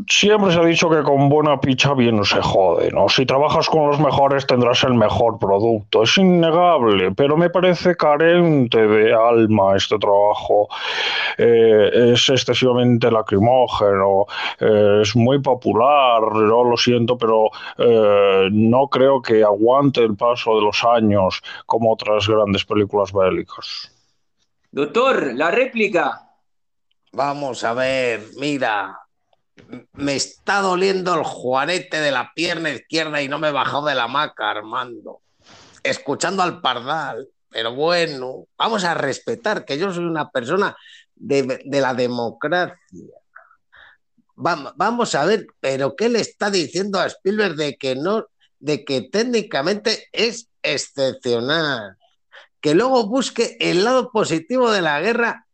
[0.07, 3.09] Siempre se ha dicho que con buena picha bien se jode, ¿no?
[3.09, 8.85] Si trabajas con los mejores tendrás el mejor producto, es innegable, pero me parece carente
[8.85, 10.67] de alma este trabajo.
[11.39, 14.27] Eh, es excesivamente lacrimógeno,
[14.59, 20.34] eh, es muy popular, no lo siento, pero eh, no creo que aguante el paso
[20.43, 23.91] de los años como otras grandes películas bélicas.
[24.71, 26.21] Doctor, la réplica.
[27.13, 28.99] Vamos a ver, mira,
[29.93, 33.95] me está doliendo el juanete de la pierna izquierda y no me he bajado de
[33.95, 35.21] la maca, Armando.
[35.81, 40.75] Escuchando al pardal, pero bueno, vamos a respetar que yo soy una persona
[41.15, 42.77] de, la democracia.
[44.35, 48.25] Vamos, a ver, pero ¿qué le está diciendo a Spielberg de que no,
[48.65, 51.97] de que técnicamente es excepcional?
[52.59, 55.47] Que luego busque el lado positivo de la guerra,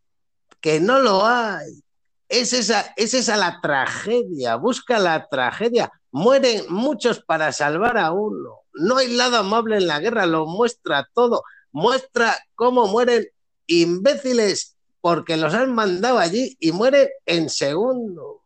[0.61, 1.83] que no lo hay
[2.31, 5.91] es esa, es esa la tragedia, busca la tragedia.
[6.11, 8.61] Mueren muchos para salvar a uno.
[8.73, 11.43] No hay lado amable en la guerra, lo muestra todo.
[11.73, 13.27] Muestra cómo mueren
[13.67, 18.37] imbéciles porque los han mandado allí y mueren en segundos.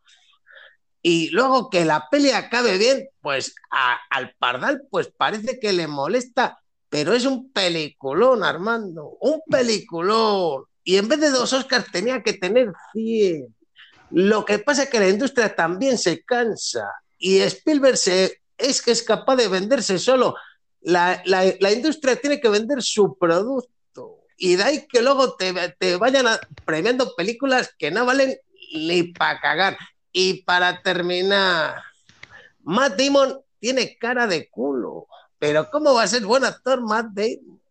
[1.03, 6.59] Y luego que la peli acabe bien, pues al Pardal pues parece que le molesta,
[6.89, 10.65] pero es un peliculón, Armando, un peliculón.
[10.83, 13.47] Y en vez de dos Oscars tenía que tener 100.
[14.11, 17.97] Lo que pasa es que la industria también se cansa y Spielberg
[18.59, 20.35] es que es capaz de venderse solo.
[20.81, 21.19] La,
[21.73, 26.27] industria tiene que vender su producto y de ahí que luego te, te vayan
[26.63, 28.37] premiando películas que no valen
[28.75, 29.77] ni para cagar.
[30.11, 31.81] Y para terminar,
[32.65, 35.07] Matt Damon tiene cara de culo,
[35.39, 37.61] pero ¿cómo va a ser buen actor Matt Damon?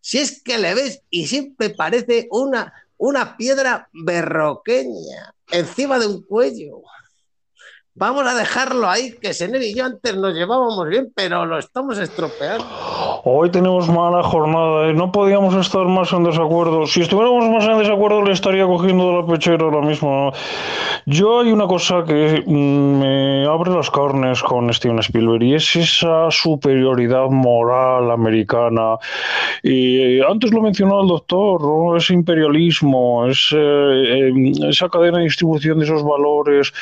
[0.00, 6.22] Si es que le ves y siempre parece una, una piedra berroqueña encima de un
[6.22, 6.82] cuello.
[7.98, 11.98] Vamos a dejarlo ahí, que Sener y yo antes nos llevábamos bien, pero lo estamos
[11.98, 12.64] estropeando.
[13.24, 14.94] Hoy tenemos mala jornada, ¿eh?
[14.94, 16.86] no podíamos estar más en desacuerdo.
[16.86, 20.32] Si estuviéramos más en desacuerdo, le estaría cogiendo de la pechera ahora mismo.
[21.06, 25.74] Yo hay una cosa que mm, me abre las carnes con Steven Spielberg y es
[25.74, 28.96] esa superioridad moral americana.
[29.64, 31.96] Y antes lo mencionó el doctor, ¿no?
[31.96, 34.32] ese imperialismo, ese, eh,
[34.68, 36.72] esa cadena de distribución de esos valores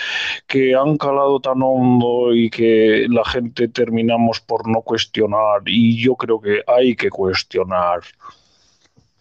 [0.47, 5.63] que han calado tan hondo y que la gente terminamos por no cuestionar.
[5.67, 8.01] Y yo creo que hay que cuestionar.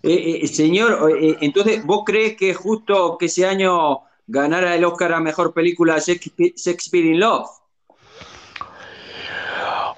[0.03, 5.13] Eh, eh, señor, eh, entonces, ¿vos crees que justo que ese año ganara el Oscar
[5.13, 7.49] a Mejor Película Shakespeare in Love?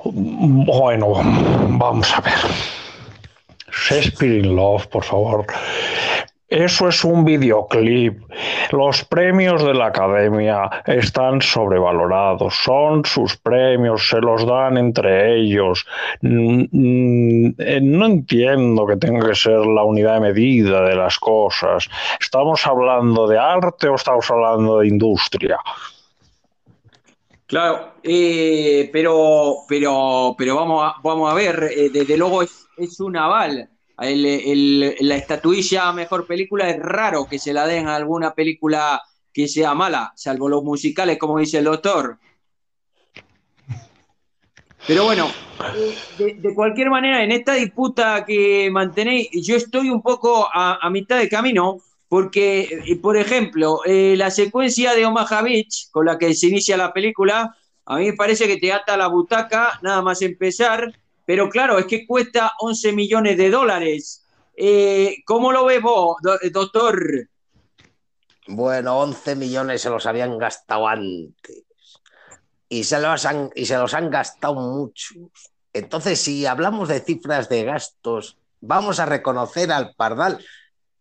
[0.04, 1.14] Bueno,
[1.78, 2.34] vamos a ver.
[3.70, 5.46] Shakespeare in Love, por favor.
[6.48, 8.22] Eso es un videoclip.
[8.72, 12.56] Los premios de la academia están sobrevalorados.
[12.56, 15.86] Son sus premios, se los dan entre ellos.
[16.22, 21.90] Eh, no entiendo que tenga que ser la unidad de medida de las cosas.
[22.18, 25.58] ¿Estamos hablando de arte o estamos hablando de industria?
[27.46, 33.00] Claro, eh, pero, pero, pero vamos a, vamos a ver, eh, desde luego es, es
[33.02, 39.02] un aval la estatuilla mejor película es raro que se la den a alguna película
[39.34, 42.18] que sea mala, salvo los musicales, como dice el doctor.
[44.88, 45.28] Pero bueno,
[46.18, 51.28] de, cualquier manera, en esta disputa que mantenéis, yo estoy un poco a, mitad de
[51.28, 56.48] camino, porque, eh, por ejemplo, eh, la secuencia de Omaha Beach, con la que se
[56.48, 60.94] inicia la película, a mí me parece que te ata la butaca, nada más empezar,
[61.28, 64.26] pero claro, es que cuesta 11 millones de dólares.
[64.56, 66.16] Eh, ¿Cómo lo ves vos,
[66.54, 67.28] doctor?
[68.48, 71.66] Bueno, 11 millones se los habían gastado antes
[72.70, 75.18] y se los han, y se los han gastado muchos.
[75.74, 80.42] Entonces, si hablamos de cifras de gastos, vamos a reconocer al Pardal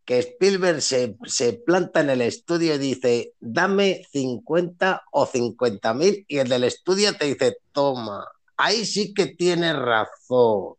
[0.04, 6.24] que Spielberg se, se, planta en el estudio y dice, dame 50 o 50 mil,
[6.26, 8.24] y el del estudio te dice, toma,
[8.56, 10.74] ahí sí que tiene razón,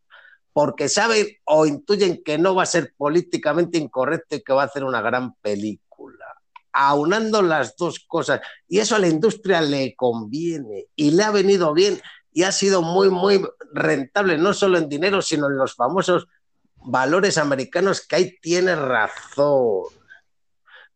[0.52, 4.66] porque saben o intuyen que no va a ser políticamente incorrecto y que va a
[4.66, 6.24] hacer una gran película.
[6.72, 11.72] Aunando las dos cosas, y eso a la industria le conviene y le ha venido
[11.74, 12.00] bien
[12.32, 16.28] y ha sido muy, muy rentable, no solo en dinero, sino en los famosos
[16.76, 19.84] valores americanos que ahí tiene razón.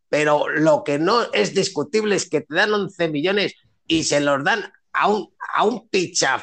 [0.08, 3.54] Pero lo que no es discutible es que te dan 11 millones
[3.86, 5.88] y se los dan a un, a un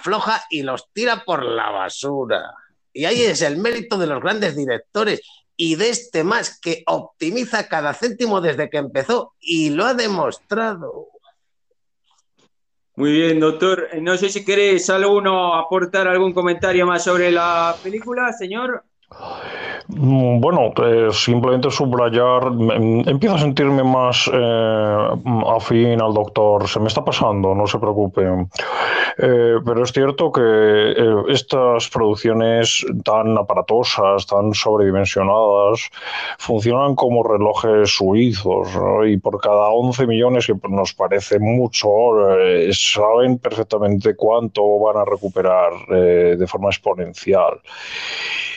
[0.02, 2.54] floja y los tira por la basura.
[2.94, 5.22] Y ahí es el mérito de los grandes directores
[5.56, 11.08] y de este más que optimiza cada céntimo desde que empezó y lo ha demostrado.
[12.96, 13.90] Muy bien, doctor.
[14.02, 18.84] No sé si querés alguno aportar algún comentario más sobre la película, señor.
[19.10, 22.44] Mm, bueno, eh, simplemente subrayar,
[23.08, 25.08] empiezo a sentirme más eh,
[25.48, 28.22] afín al doctor, se me está pasando, no se preocupe.
[29.18, 30.94] Eh, pero es cierto que
[31.30, 35.90] estas producciones tan aparatosas, tan sobredimensionadas,
[36.38, 38.68] funcionan como relojes suizos
[39.08, 41.90] y por cada 11 millones, que nos parece mucho,
[42.72, 47.60] saben perfectamente cuánto van a recuperar de forma exponencial.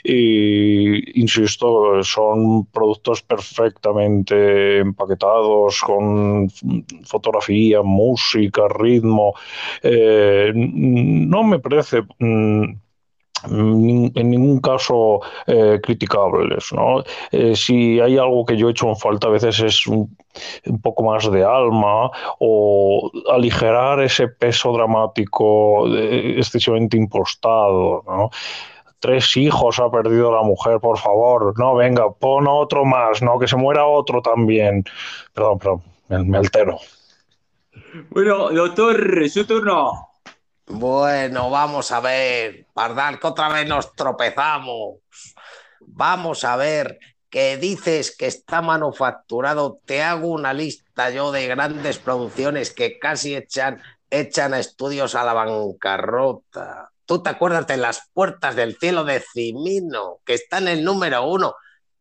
[0.05, 6.49] Y insisto, son productos perfectamente empaquetados con
[7.05, 9.35] fotografía, música, ritmo.
[9.83, 12.65] Eh, no me parece mm,
[13.51, 16.73] en ningún caso eh, criticables.
[16.73, 17.03] ¿no?
[17.31, 20.17] Eh, si hay algo que yo he hecho en falta a veces es un,
[20.83, 28.03] poco más de alma o aligerar ese peso dramático excesivamente impostado.
[28.07, 28.31] ¿no?
[29.03, 31.59] Tres hijos ha perdido la mujer, por favor.
[31.59, 34.85] No, venga, pon otro más, no, que se muera otro también.
[35.35, 36.79] Perdón, perdón, me altero.
[38.11, 40.09] Bueno, doctor, su turno.
[40.67, 45.01] Bueno, vamos a ver, Pardal, que otra vez nos tropezamos.
[45.81, 51.99] Vamos a ver, que dices que está manufacturado, te hago una lista yo de grandes
[51.99, 56.92] producciones que casi echan, echan a estudios a la bancarrota.
[57.13, 61.29] ¿Tú te acuerdas de Las Puertas del Cielo de Cimino, que está en el número
[61.29, 61.57] uno?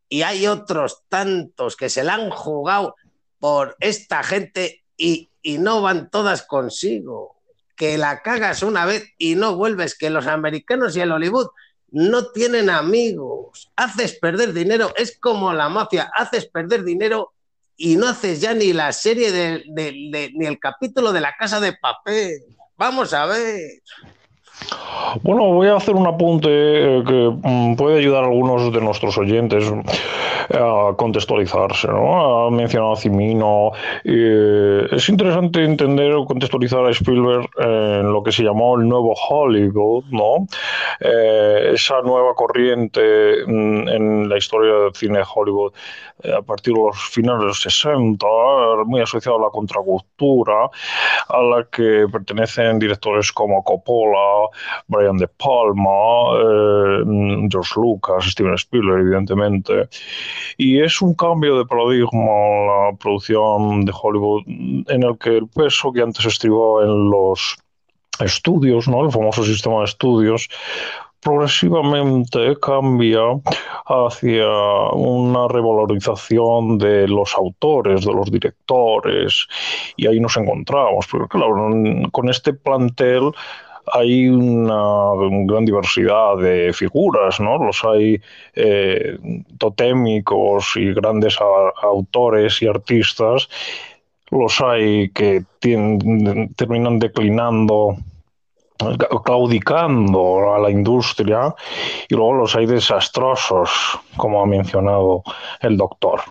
[0.07, 2.95] Y hay otros tantos que se la han jugado
[3.37, 7.41] por esta gente y, no van todas consigo
[7.75, 11.49] que la cagas una vez y no vuelves, que los americanos y el Hollywood
[11.89, 13.69] no tienen amigos.
[13.75, 17.33] Haces perder dinero, es como la mafia, haces perder dinero
[17.75, 21.73] y no haces ya ni la serie de, ni el capítulo de la casa de
[21.73, 22.45] papel.
[22.77, 23.81] Vamos a ver.
[25.23, 29.17] Bueno, voy a hacer un apunte eh, que mm, puede ayudar a algunos de nuestros
[29.17, 29.71] oyentes
[30.53, 31.87] a contextualizarse.
[31.87, 32.47] ¿no?
[32.47, 33.71] Ha mencionado a Cimino.
[34.03, 40.05] es interesante entender o contextualizar a Spielberg en lo que se llamó el nuevo Hollywood,
[40.11, 40.47] ¿no?
[40.99, 45.73] Eh, esa nueva corriente mm, en la historia del cine de Hollywood
[46.23, 48.25] eh, a partir de los finales de los 60,
[48.85, 50.69] muy asociado a la contracultura,
[51.27, 54.49] a la que pertenecen directores como Coppola,
[54.87, 55.89] Brian De Palma,
[56.39, 59.89] eh, George Lucas, Steven Spielberg, evidentemente.
[60.57, 62.31] Y es un cambio de paradigma
[62.91, 67.57] la producción de Hollywood en el que el peso que antes estribaba en los
[68.19, 69.05] estudios, ¿no?
[69.05, 70.47] el famoso sistema de estudios,
[71.21, 73.21] progresivamente cambia
[73.85, 74.47] hacia
[74.93, 79.47] una revalorización de los autores, de los directores,
[79.95, 81.07] y ahí nos encontramos.
[81.11, 81.55] Pero claro,
[82.11, 83.31] con este plantel
[83.93, 85.13] hay una,
[85.45, 87.57] gran diversidad de figuras, ¿no?
[87.63, 88.21] Los hay
[88.55, 89.17] eh,
[89.57, 91.37] totémicos y grandes
[91.81, 93.49] autores y artistas,
[94.29, 97.97] los hay que terminan declinando
[99.23, 101.53] claudicando a la industria
[102.09, 103.69] y luego los hay desastrosos,
[104.17, 105.23] como ha mencionado
[105.59, 106.21] el doctor.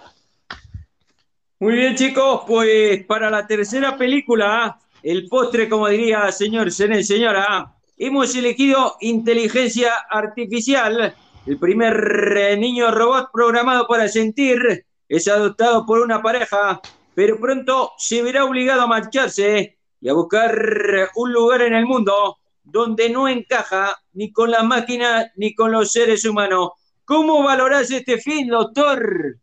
[1.60, 8.34] Muy bien, chicos, pues para la tercera película, el postre, como diría señor señora, hemos
[8.34, 11.14] elegido inteligencia artificial.
[11.46, 16.80] El primer niño robot programado para sentir es adoptado por una pareja,
[17.14, 22.36] pero pronto se verá obligado a marcharse y a buscar un lugar en el mundo
[22.62, 26.70] donde no encaja ni con la máquina ni con los seres humanos.
[27.04, 29.36] ¿Cómo valorás este fin, doctor?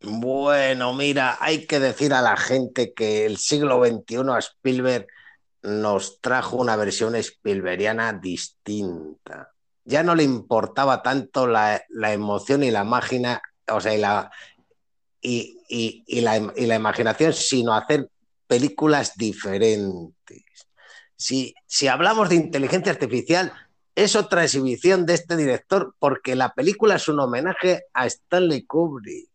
[0.00, 5.06] Bueno, mira, hay que decir a la gente que el siglo XXI a Spielberg
[5.62, 9.52] nos trajo una versión Spielbergiana distinta.
[9.84, 14.30] Ya no le importaba tanto la, emoción y la máquina, o sea, y la,
[15.20, 18.10] y la imaginación, sino hacer
[18.46, 20.44] películas diferentes.
[21.16, 23.52] Si, si hablamos de inteligencia artificial,
[23.94, 29.30] es otra exhibición de este director porque la película es un homenaje a Stanley Kubrick.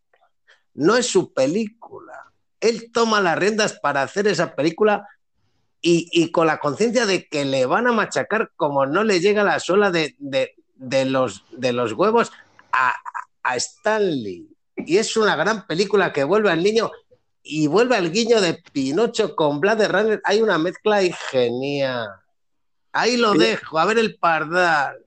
[0.74, 2.32] No es su película.
[2.60, 5.08] Él toma las riendas para hacer esa película
[5.80, 9.58] y, con la conciencia de que le van a machacar como no le llega la
[9.58, 10.14] sola de,
[11.06, 12.30] los, de los huevos
[12.70, 12.94] a,
[13.42, 14.48] a Stanley.
[14.76, 16.90] Y es una gran película que vuelve al niño
[17.42, 20.20] y vuelve al guiño de Pinocho con Blade Runner.
[20.24, 21.00] Hay una mezcla
[21.30, 22.08] genial.
[22.92, 24.98] Ahí lo dejo, a ver el pardal.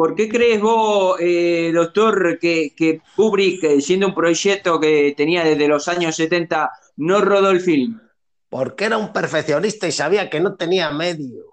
[0.00, 5.44] ¿Por qué crees vos, eh, doctor, que, que Kubrick, eh, siendo un proyecto que tenía
[5.44, 8.00] desde los años 70, no rodó el film?
[8.48, 11.44] Porque era un perfeccionista y sabía que no tenía medios.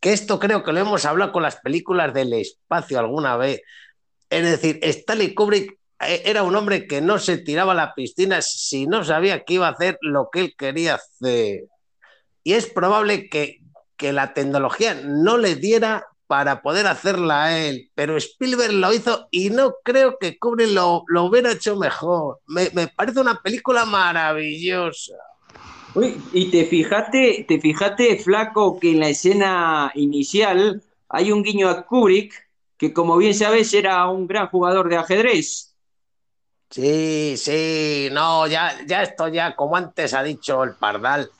[0.00, 3.62] Que esto creo que lo hemos hablado con las películas del espacio alguna vez.
[4.28, 8.42] Es decir, Stanley Kubrick eh, era un hombre que no se tiraba a la piscina
[8.42, 11.68] si no sabía que iba a hacer lo que él quería hacer.
[12.44, 13.62] Y es probable que,
[13.96, 19.28] que la tecnología no le diera para poder hacerla a él, pero Spielberg lo hizo
[19.30, 22.40] y no creo que Kubrick lo, lo hubiera hecho mejor.
[22.46, 25.12] Me, me, parece una película maravillosa.
[25.94, 31.68] Uy, y te fijaste, te fijaste, flaco, que en la escena inicial hay un guiño
[31.68, 32.32] a Kubrick,
[32.78, 35.76] que como bien sabes era un gran jugador de ajedrez.
[36.70, 41.30] Sí, sí, no, ya, ya esto ya, como antes ha dicho el Pardal,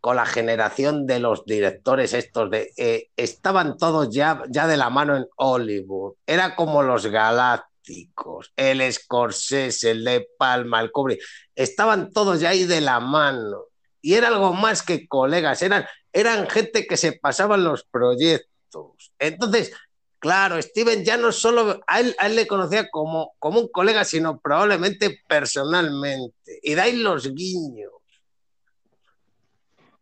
[0.00, 4.90] con la generación de los directores estos de eh, estaban todos ya, ya de la
[4.90, 6.14] mano en Hollywood.
[6.26, 11.20] Era como los galácticos, el Scorsese, el de Palma, el Kubrick.
[11.54, 13.64] Estaban todos ya ahí de la mano.
[14.02, 19.12] Y era algo más que colegas, eran, eran gente que se pasaban los proyectos.
[19.18, 19.72] Entonces,
[20.20, 25.18] Claro, Steven ya no solo a él, le conocía como, como un colega, sino probablemente
[25.26, 26.60] personalmente.
[26.62, 27.90] Y dais los guiños.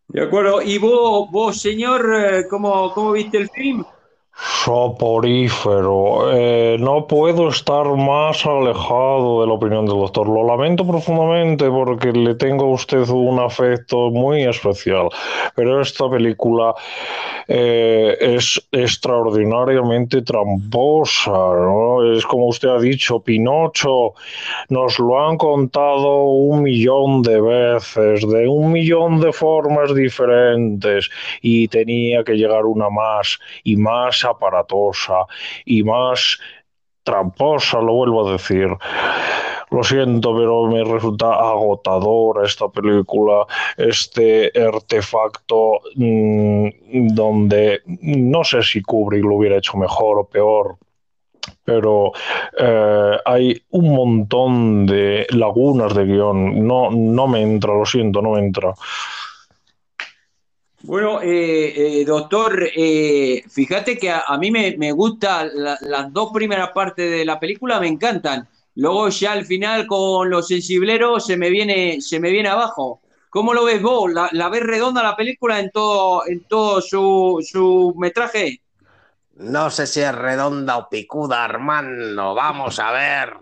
[0.09, 0.63] De acuerdo.
[0.63, 3.85] ¿Y vos, vos señor, eh, cómo, cómo viste el film?
[4.41, 6.31] Soporífero.
[6.33, 10.29] Eh, no puedo estar más alejado de la opinión del doctor.
[10.29, 15.09] Lo lamento profundamente porque le tengo a usted un afecto muy especial.
[15.57, 16.73] Pero esta película
[17.49, 21.31] eh, es extraordinariamente tramposa.
[21.31, 22.13] ¿no?
[22.13, 24.15] Es como usted ha dicho, Pinocho.
[24.69, 31.11] Nos lo han contado un millón de veces, de un millón de formas diferentes.
[31.43, 35.27] Y tenía que llegar una más y más aparatosa
[35.65, 36.39] y más
[37.03, 38.69] tramposa, lo vuelvo a decir.
[39.71, 46.69] Lo siento, pero me resulta agotadora esta película, este artefacto mmm,
[47.15, 50.79] donde no sé si Kubrick lo hubiera hecho mejor o peor,
[51.65, 52.13] pero
[52.59, 56.67] eh, hay un montón de lagunas de guion.
[56.67, 58.73] No, no me entra, lo siento, no me entra.
[60.83, 66.13] Bueno, eh, eh, doctor, eh, fíjate que a, a mí me, me gustan la, las
[66.13, 68.49] dos primeras partes de la película, me encantan.
[68.77, 73.01] Luego ya al final con los sensibleros se me viene, se me viene abajo.
[73.29, 74.11] ¿Cómo lo ves vos?
[74.13, 78.63] ¿La, la ves redonda la película en todo, en todo su, su metraje?
[79.37, 82.35] No sé si es redonda o picuda, Armando.
[82.35, 83.35] Vamos a ver.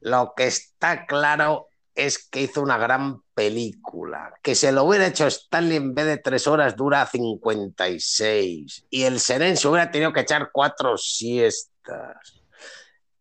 [0.00, 4.34] Lo que está claro es que hizo una gran película.
[4.42, 8.86] Que se lo hubiera hecho Stanley en vez de tres horas dura 56.
[8.90, 12.42] Y el Seren se hubiera tenido que echar cuatro siestas.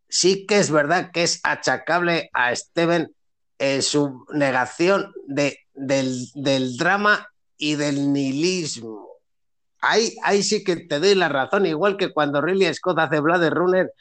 [0.09, 3.13] Sí que es verdad que es achacable a Steven
[3.59, 9.07] en su negación de, del, del drama y del nihilismo.
[9.81, 13.51] Ahí, ahí, sí que te doy la razón, igual que cuando Ridley Scott hace Blade
[13.51, 13.93] Runner,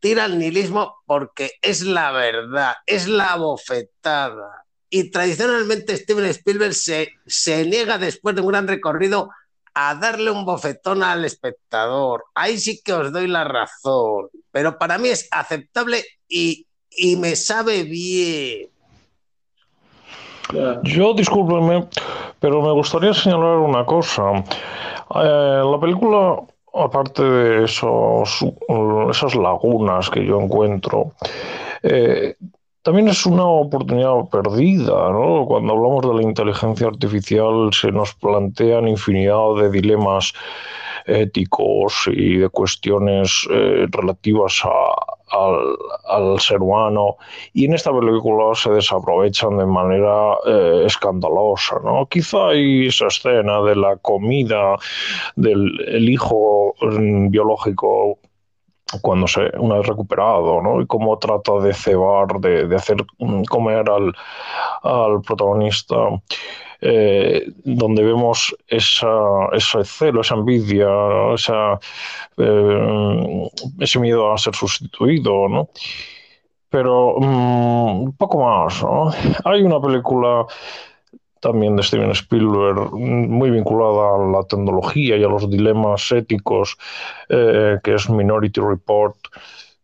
[0.00, 4.61] tira al nihilismo porque es la verdad, es la bofetada.
[4.94, 9.30] Y tradicionalmente Steven Spielberg se, se niega después de un gran recorrido
[9.72, 12.24] a darle un bofetón al espectador.
[12.34, 17.36] Ahí sí que os doy la razón, pero para mí es aceptable y, y me
[17.36, 18.68] sabe bien.
[20.82, 21.88] Yo, discúlpeme,
[22.38, 24.44] pero me gustaría señalar una cosa.
[25.14, 26.36] Eh, la película
[26.74, 28.44] aparte de esos,
[29.10, 31.12] esas lagunas que yo encuentro,
[31.82, 32.36] eh,
[32.82, 35.46] también es una oportunidad perdida, ¿no?
[35.46, 40.32] Cuando hablamos de la inteligencia artificial se nos plantean infinidad de dilemas
[41.06, 45.12] éticos y de cuestiones eh, relativas a,
[46.08, 47.16] al, ser humano
[47.52, 51.76] y en esta película se desaprovechan de manera eh, escandalosa.
[51.84, 52.06] ¿no?
[52.06, 54.76] Quizá hay esa escena de la comida
[55.36, 58.18] del el hijo mm, biológico
[59.00, 60.80] cuando se una vez recuperado, ¿no?
[60.80, 64.12] Y cómo trata de cebar, de, de hacer mm, comer al,
[64.82, 65.96] al protagonista
[66.84, 70.88] eh, donde vemos esa, ese celo, esa envidia,
[72.38, 75.68] eh, ese miedo a ser sustituido, ¿no?
[76.68, 79.12] Pero un poco más, ¿no?
[79.44, 80.44] Hay una película
[81.42, 86.78] también de Steven Spielberg, muy vinculada a la tecnología y a los dilemas éticos,
[87.28, 89.16] eh, que es Minority Report,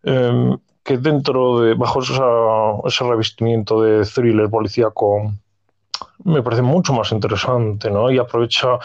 [0.05, 2.01] eh, que dentro de, bajo
[2.87, 5.33] ese revestimiento de thriller policíaco,
[6.25, 8.09] me parece mucho más interesante, ¿no?
[8.09, 8.79] Y aprovecha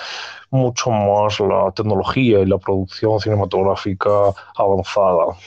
[0.49, 4.09] mucho más la tecnología y la producción cinematográfica
[4.55, 5.38] avanzada.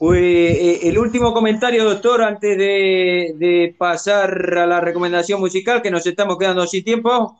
[0.00, 6.38] Pues el último comentario, doctor, antes de, pasar a la recomendación musical, que nos estamos
[6.38, 7.38] quedando sin tiempo.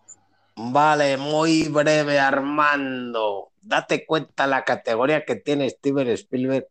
[0.57, 3.49] Vale, muy breve, Armando.
[3.63, 6.67] Date cuenta la categoría que tiene Steven Spielberg.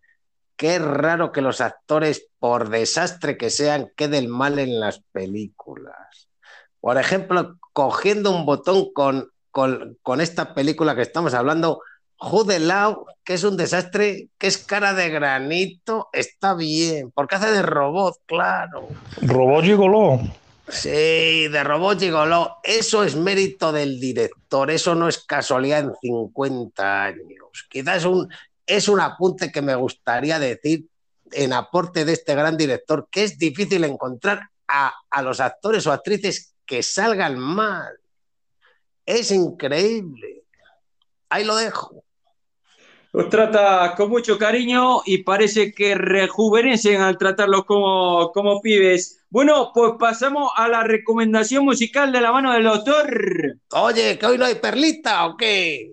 [0.56, 6.30] Qué raro que los actores, por desastre que sean, queden mal en las películas.
[6.80, 11.82] Por ejemplo, cogiendo un botón con, con esta película que estamos hablando,
[12.20, 17.50] Jude Law, que es un desastre, que es cara de granito, está bien, porque hace
[17.50, 18.90] de robot, claro.
[19.22, 20.20] Robot gigoló.
[20.68, 22.58] Sí, de robot gigoló.
[22.62, 27.68] Eso es mérito del director, eso no es casualidad en 50 años.
[27.70, 28.28] Quizás es un,
[28.66, 30.88] es un apunte que me gustaría decir
[31.32, 35.94] en aporte de este gran director, que es difícil encontrar a, a los actores o
[35.94, 37.94] actrices que salgan mal.
[39.06, 40.44] es increíble.
[41.30, 42.04] Ahí lo dejo.
[43.12, 49.24] Los trata con mucho cariño y parece que rejuvenecen al tratarlos como, como pibes.
[49.32, 53.57] Bueno, pues pasamos a la recomendación musical de la mano del doctor.
[53.72, 55.91] Oye, que hoy no hay perlita o qué?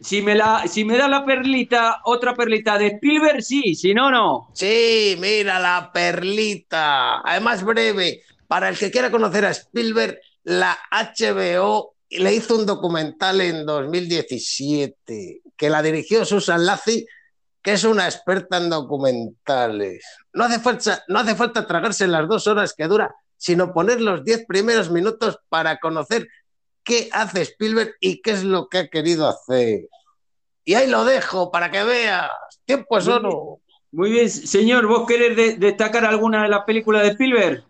[0.00, 4.10] Si me, la, si me da la perlita, otra perlita de Spielberg, sí, si no,
[4.10, 4.50] no.
[4.52, 7.20] Sí, mira la perlita.
[7.20, 13.40] Además, breve, para el que quiera conocer a Spielberg, la HBO le hizo un documental
[13.40, 17.06] en 2017 que la dirigió Susan Lazi,
[17.62, 20.04] que es una experta en documentales.
[20.32, 24.24] No hace falta, no hace falta tragarse las dos horas que dura, sino poner los
[24.24, 26.28] diez primeros minutos para conocer
[26.84, 29.88] qué hace Spielberg y qué es lo que ha querido hacer.
[30.64, 32.30] Y ahí lo dejo para que veas.
[32.64, 33.60] Tiempo es oro.
[33.92, 37.64] Muy bien, señor, ¿vos querés destacar alguna de las películas de Spielberg?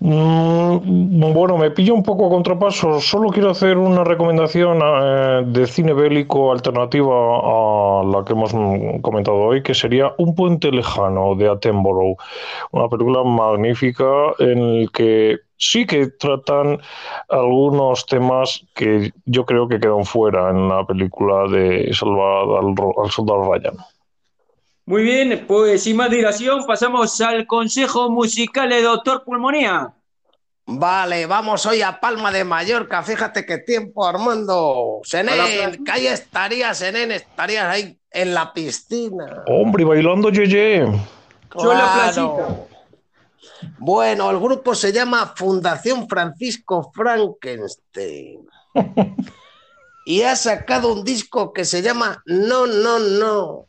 [0.00, 3.00] Mm, bueno, me pillo un poco a contrapaso.
[3.00, 8.52] Solo quiero hacer una recomendación eh, de cine bélico alternativa a la que hemos
[9.02, 12.16] comentado hoy, que sería Un puente lejano de Attenborough.
[12.72, 14.04] Una película magnífica
[14.38, 16.80] en la que sí que tratan
[17.28, 23.10] algunos temas que yo creo que quedan fuera en la película de Salvar al, al
[23.10, 23.76] soldado Ryan.
[24.86, 29.94] Muy bien, pues sin más dilación pasamos al consejo musical de Doctor Pulmonía.
[30.66, 33.02] Vale, vamos hoy a Palma de Mallorca.
[33.02, 35.00] Fíjate qué tiempo, Armando.
[35.04, 39.42] Senén, que ahí estarías, Senén, estarías ahí en la piscina.
[39.46, 40.84] Hombre, bailando Yeye.
[41.56, 42.66] Yo en la placita.
[43.78, 48.46] Bueno, el grupo se llama Fundación Francisco Frankenstein.
[50.04, 53.68] y ha sacado un disco que se llama No, no, no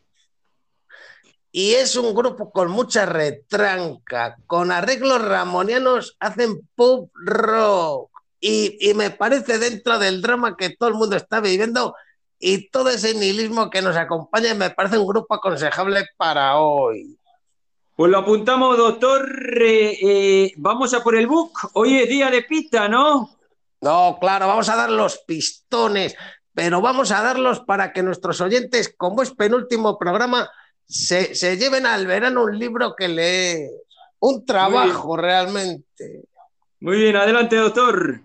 [1.58, 8.12] y es un grupo con mucha retranca, con arreglos ramonianos, hacen pop rock.
[8.42, 11.96] Y, me parece dentro del drama que todo el mundo está viviendo
[12.40, 17.18] y todo ese nihilismo que nos acompaña, me parece un grupo aconsejable para hoy.
[17.96, 19.26] Pues lo apuntamos, doctor.
[19.62, 21.54] Eh, eh, vamos a por el book.
[21.72, 23.30] Hoy es día de pista, ¿no?
[23.80, 26.18] No, claro, vamos a dar los pistones,
[26.54, 30.50] pero vamos a darlos para que nuestros oyentes, como es penúltimo programa,
[30.88, 33.70] se, lleven al verano un libro que lee,
[34.20, 36.24] un trabajo realmente.
[36.80, 38.22] Muy bien, adelante, doctor.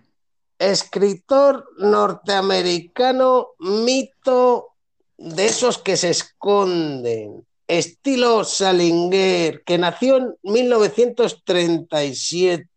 [0.58, 4.68] Escritor norteamericano, mito
[5.16, 12.68] de esos que se esconden, estilo Salinger, que nació en 1937.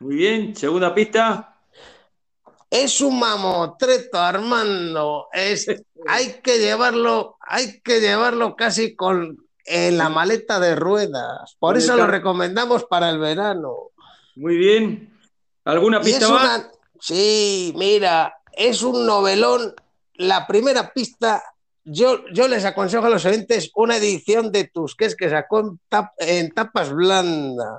[0.00, 1.53] Muy bien, segunda pista.
[2.74, 5.28] Es un mamotreto, Armando.
[5.32, 5.68] Es,
[6.08, 11.54] hay que llevarlo, hay que llevarlo casi con en la maleta de ruedas.
[11.60, 13.92] Por eso lo recomendamos para el verano.
[14.34, 15.16] Muy bien.
[15.64, 16.68] ¿Alguna pista más?
[16.98, 19.72] Sí, mira, es un novelón.
[20.14, 21.44] La primera pista,
[21.84, 25.78] yo, yo les aconsejo a los oyentes una edición de Tusquets que sacó
[26.18, 27.78] en, tapas blandas.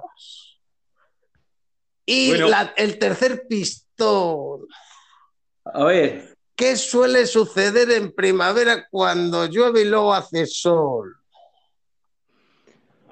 [2.06, 2.32] Y
[2.78, 4.66] el tercer pistón
[5.66, 6.36] a ver.
[6.56, 11.18] ¿Qué suele suceder en primavera cuando llueve y luego hace sol?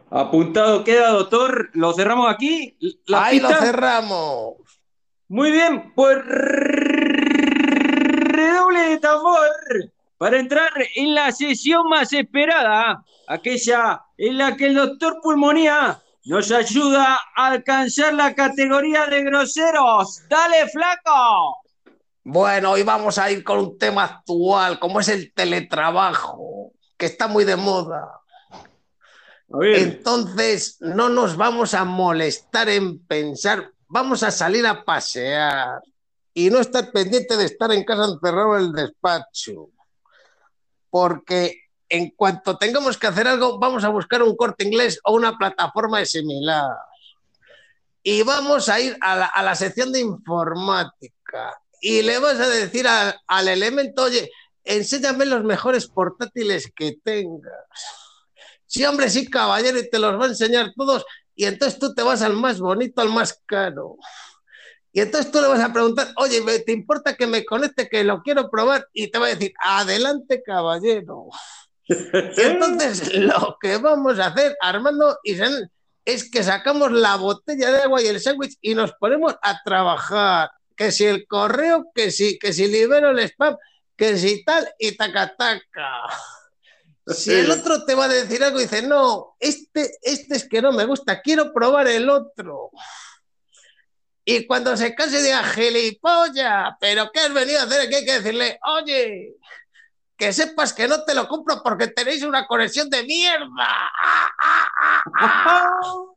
[0.10, 1.70] Apuntado queda, doctor.
[1.74, 2.78] ¿Lo cerramos aquí?
[3.14, 4.54] Ahí lo cerramos.
[5.28, 6.20] Muy bien, pues
[8.34, 9.50] redoble de tambor
[10.18, 16.52] para entrar en la sesión más esperada, aquella en la que el doctor Pulmonía nos
[16.52, 20.22] ayuda a alcanzar la categoría de groseros.
[20.30, 21.63] ¡Dale, flaco!
[22.26, 27.28] Bueno, hoy vamos a ir con un tema actual, como es el teletrabajo, que está
[27.28, 28.22] muy de moda.
[29.62, 35.82] Entonces, no nos vamos a molestar en pensar, vamos a salir a pasear
[36.34, 39.70] y no estar pendiente de estar en casa encerrado en el despacho.
[40.90, 45.38] Porque en cuanto tengamos que hacer algo, vamos a buscar un corte inglés o una
[45.38, 46.70] plataforma similar.
[48.02, 52.48] Y vamos a ir a la, a la sección de informática y le vas a
[52.48, 54.32] decir al elemento, oye,
[54.64, 57.68] enséñame los mejores portátiles que tengas.
[58.66, 61.04] Sí, hombre, sí, caballero, y te los va a enseñar todos,
[61.36, 63.98] y entonces tú te vas al más bonito, al más caro.
[64.94, 68.22] Y entonces tú le vas a preguntar, oye, ¿te importa que me conecte, que lo
[68.22, 68.88] quiero probar?
[68.94, 71.28] Y te va a decir, adelante, caballero.
[71.90, 75.36] y entonces lo que vamos a hacer, Armando y
[76.06, 80.50] es que sacamos la botella de agua y el sándwich y nos ponemos a trabajar
[80.76, 83.58] que si el correo, que si, que si libero el spam,
[83.96, 86.02] que si tal y taca taca.
[87.08, 90.62] Si el otro te va a decir algo y dice, no, este, este es que
[90.62, 92.72] no me gusta, quiero probar el otro.
[94.26, 97.90] Y cuando se canse diga gilipollas, pero ¿qué has venido a hacer?
[97.90, 99.36] Que hay que decirle, oye,
[100.16, 103.92] que sepas que no te lo compro porque tenéis una conexión de mierda.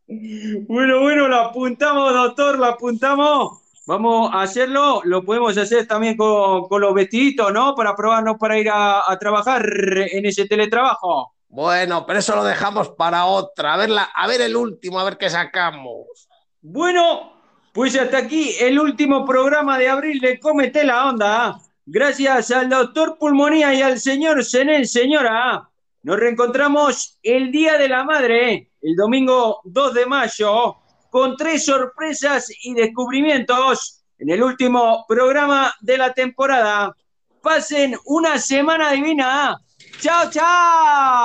[0.68, 3.65] bueno, bueno, lo apuntamos, doctor, lo apuntamos.
[3.86, 7.72] Vamos a hacerlo, lo podemos hacer también con, los vestiditos, ¿no?
[7.76, 11.34] Para probarnos para ir a, trabajar en ese teletrabajo.
[11.48, 13.74] Bueno, pero eso lo dejamos para otra.
[13.74, 16.28] A ver, a ver el último, a ver qué sacamos.
[16.60, 17.32] Bueno,
[17.72, 21.60] pues hasta aquí el último programa de abril de Cómete la Onda.
[21.84, 25.70] Gracias al doctor Pulmonía y al señor Senén, señora.
[26.02, 30.76] Nos reencontramos el Día de la Madre, el domingo 2 de mayo
[31.16, 36.94] con tres sorpresas y descubrimientos en el último programa de la temporada.
[37.40, 39.58] Pasen una semana divina.
[39.98, 41.16] ¡Chao, chao!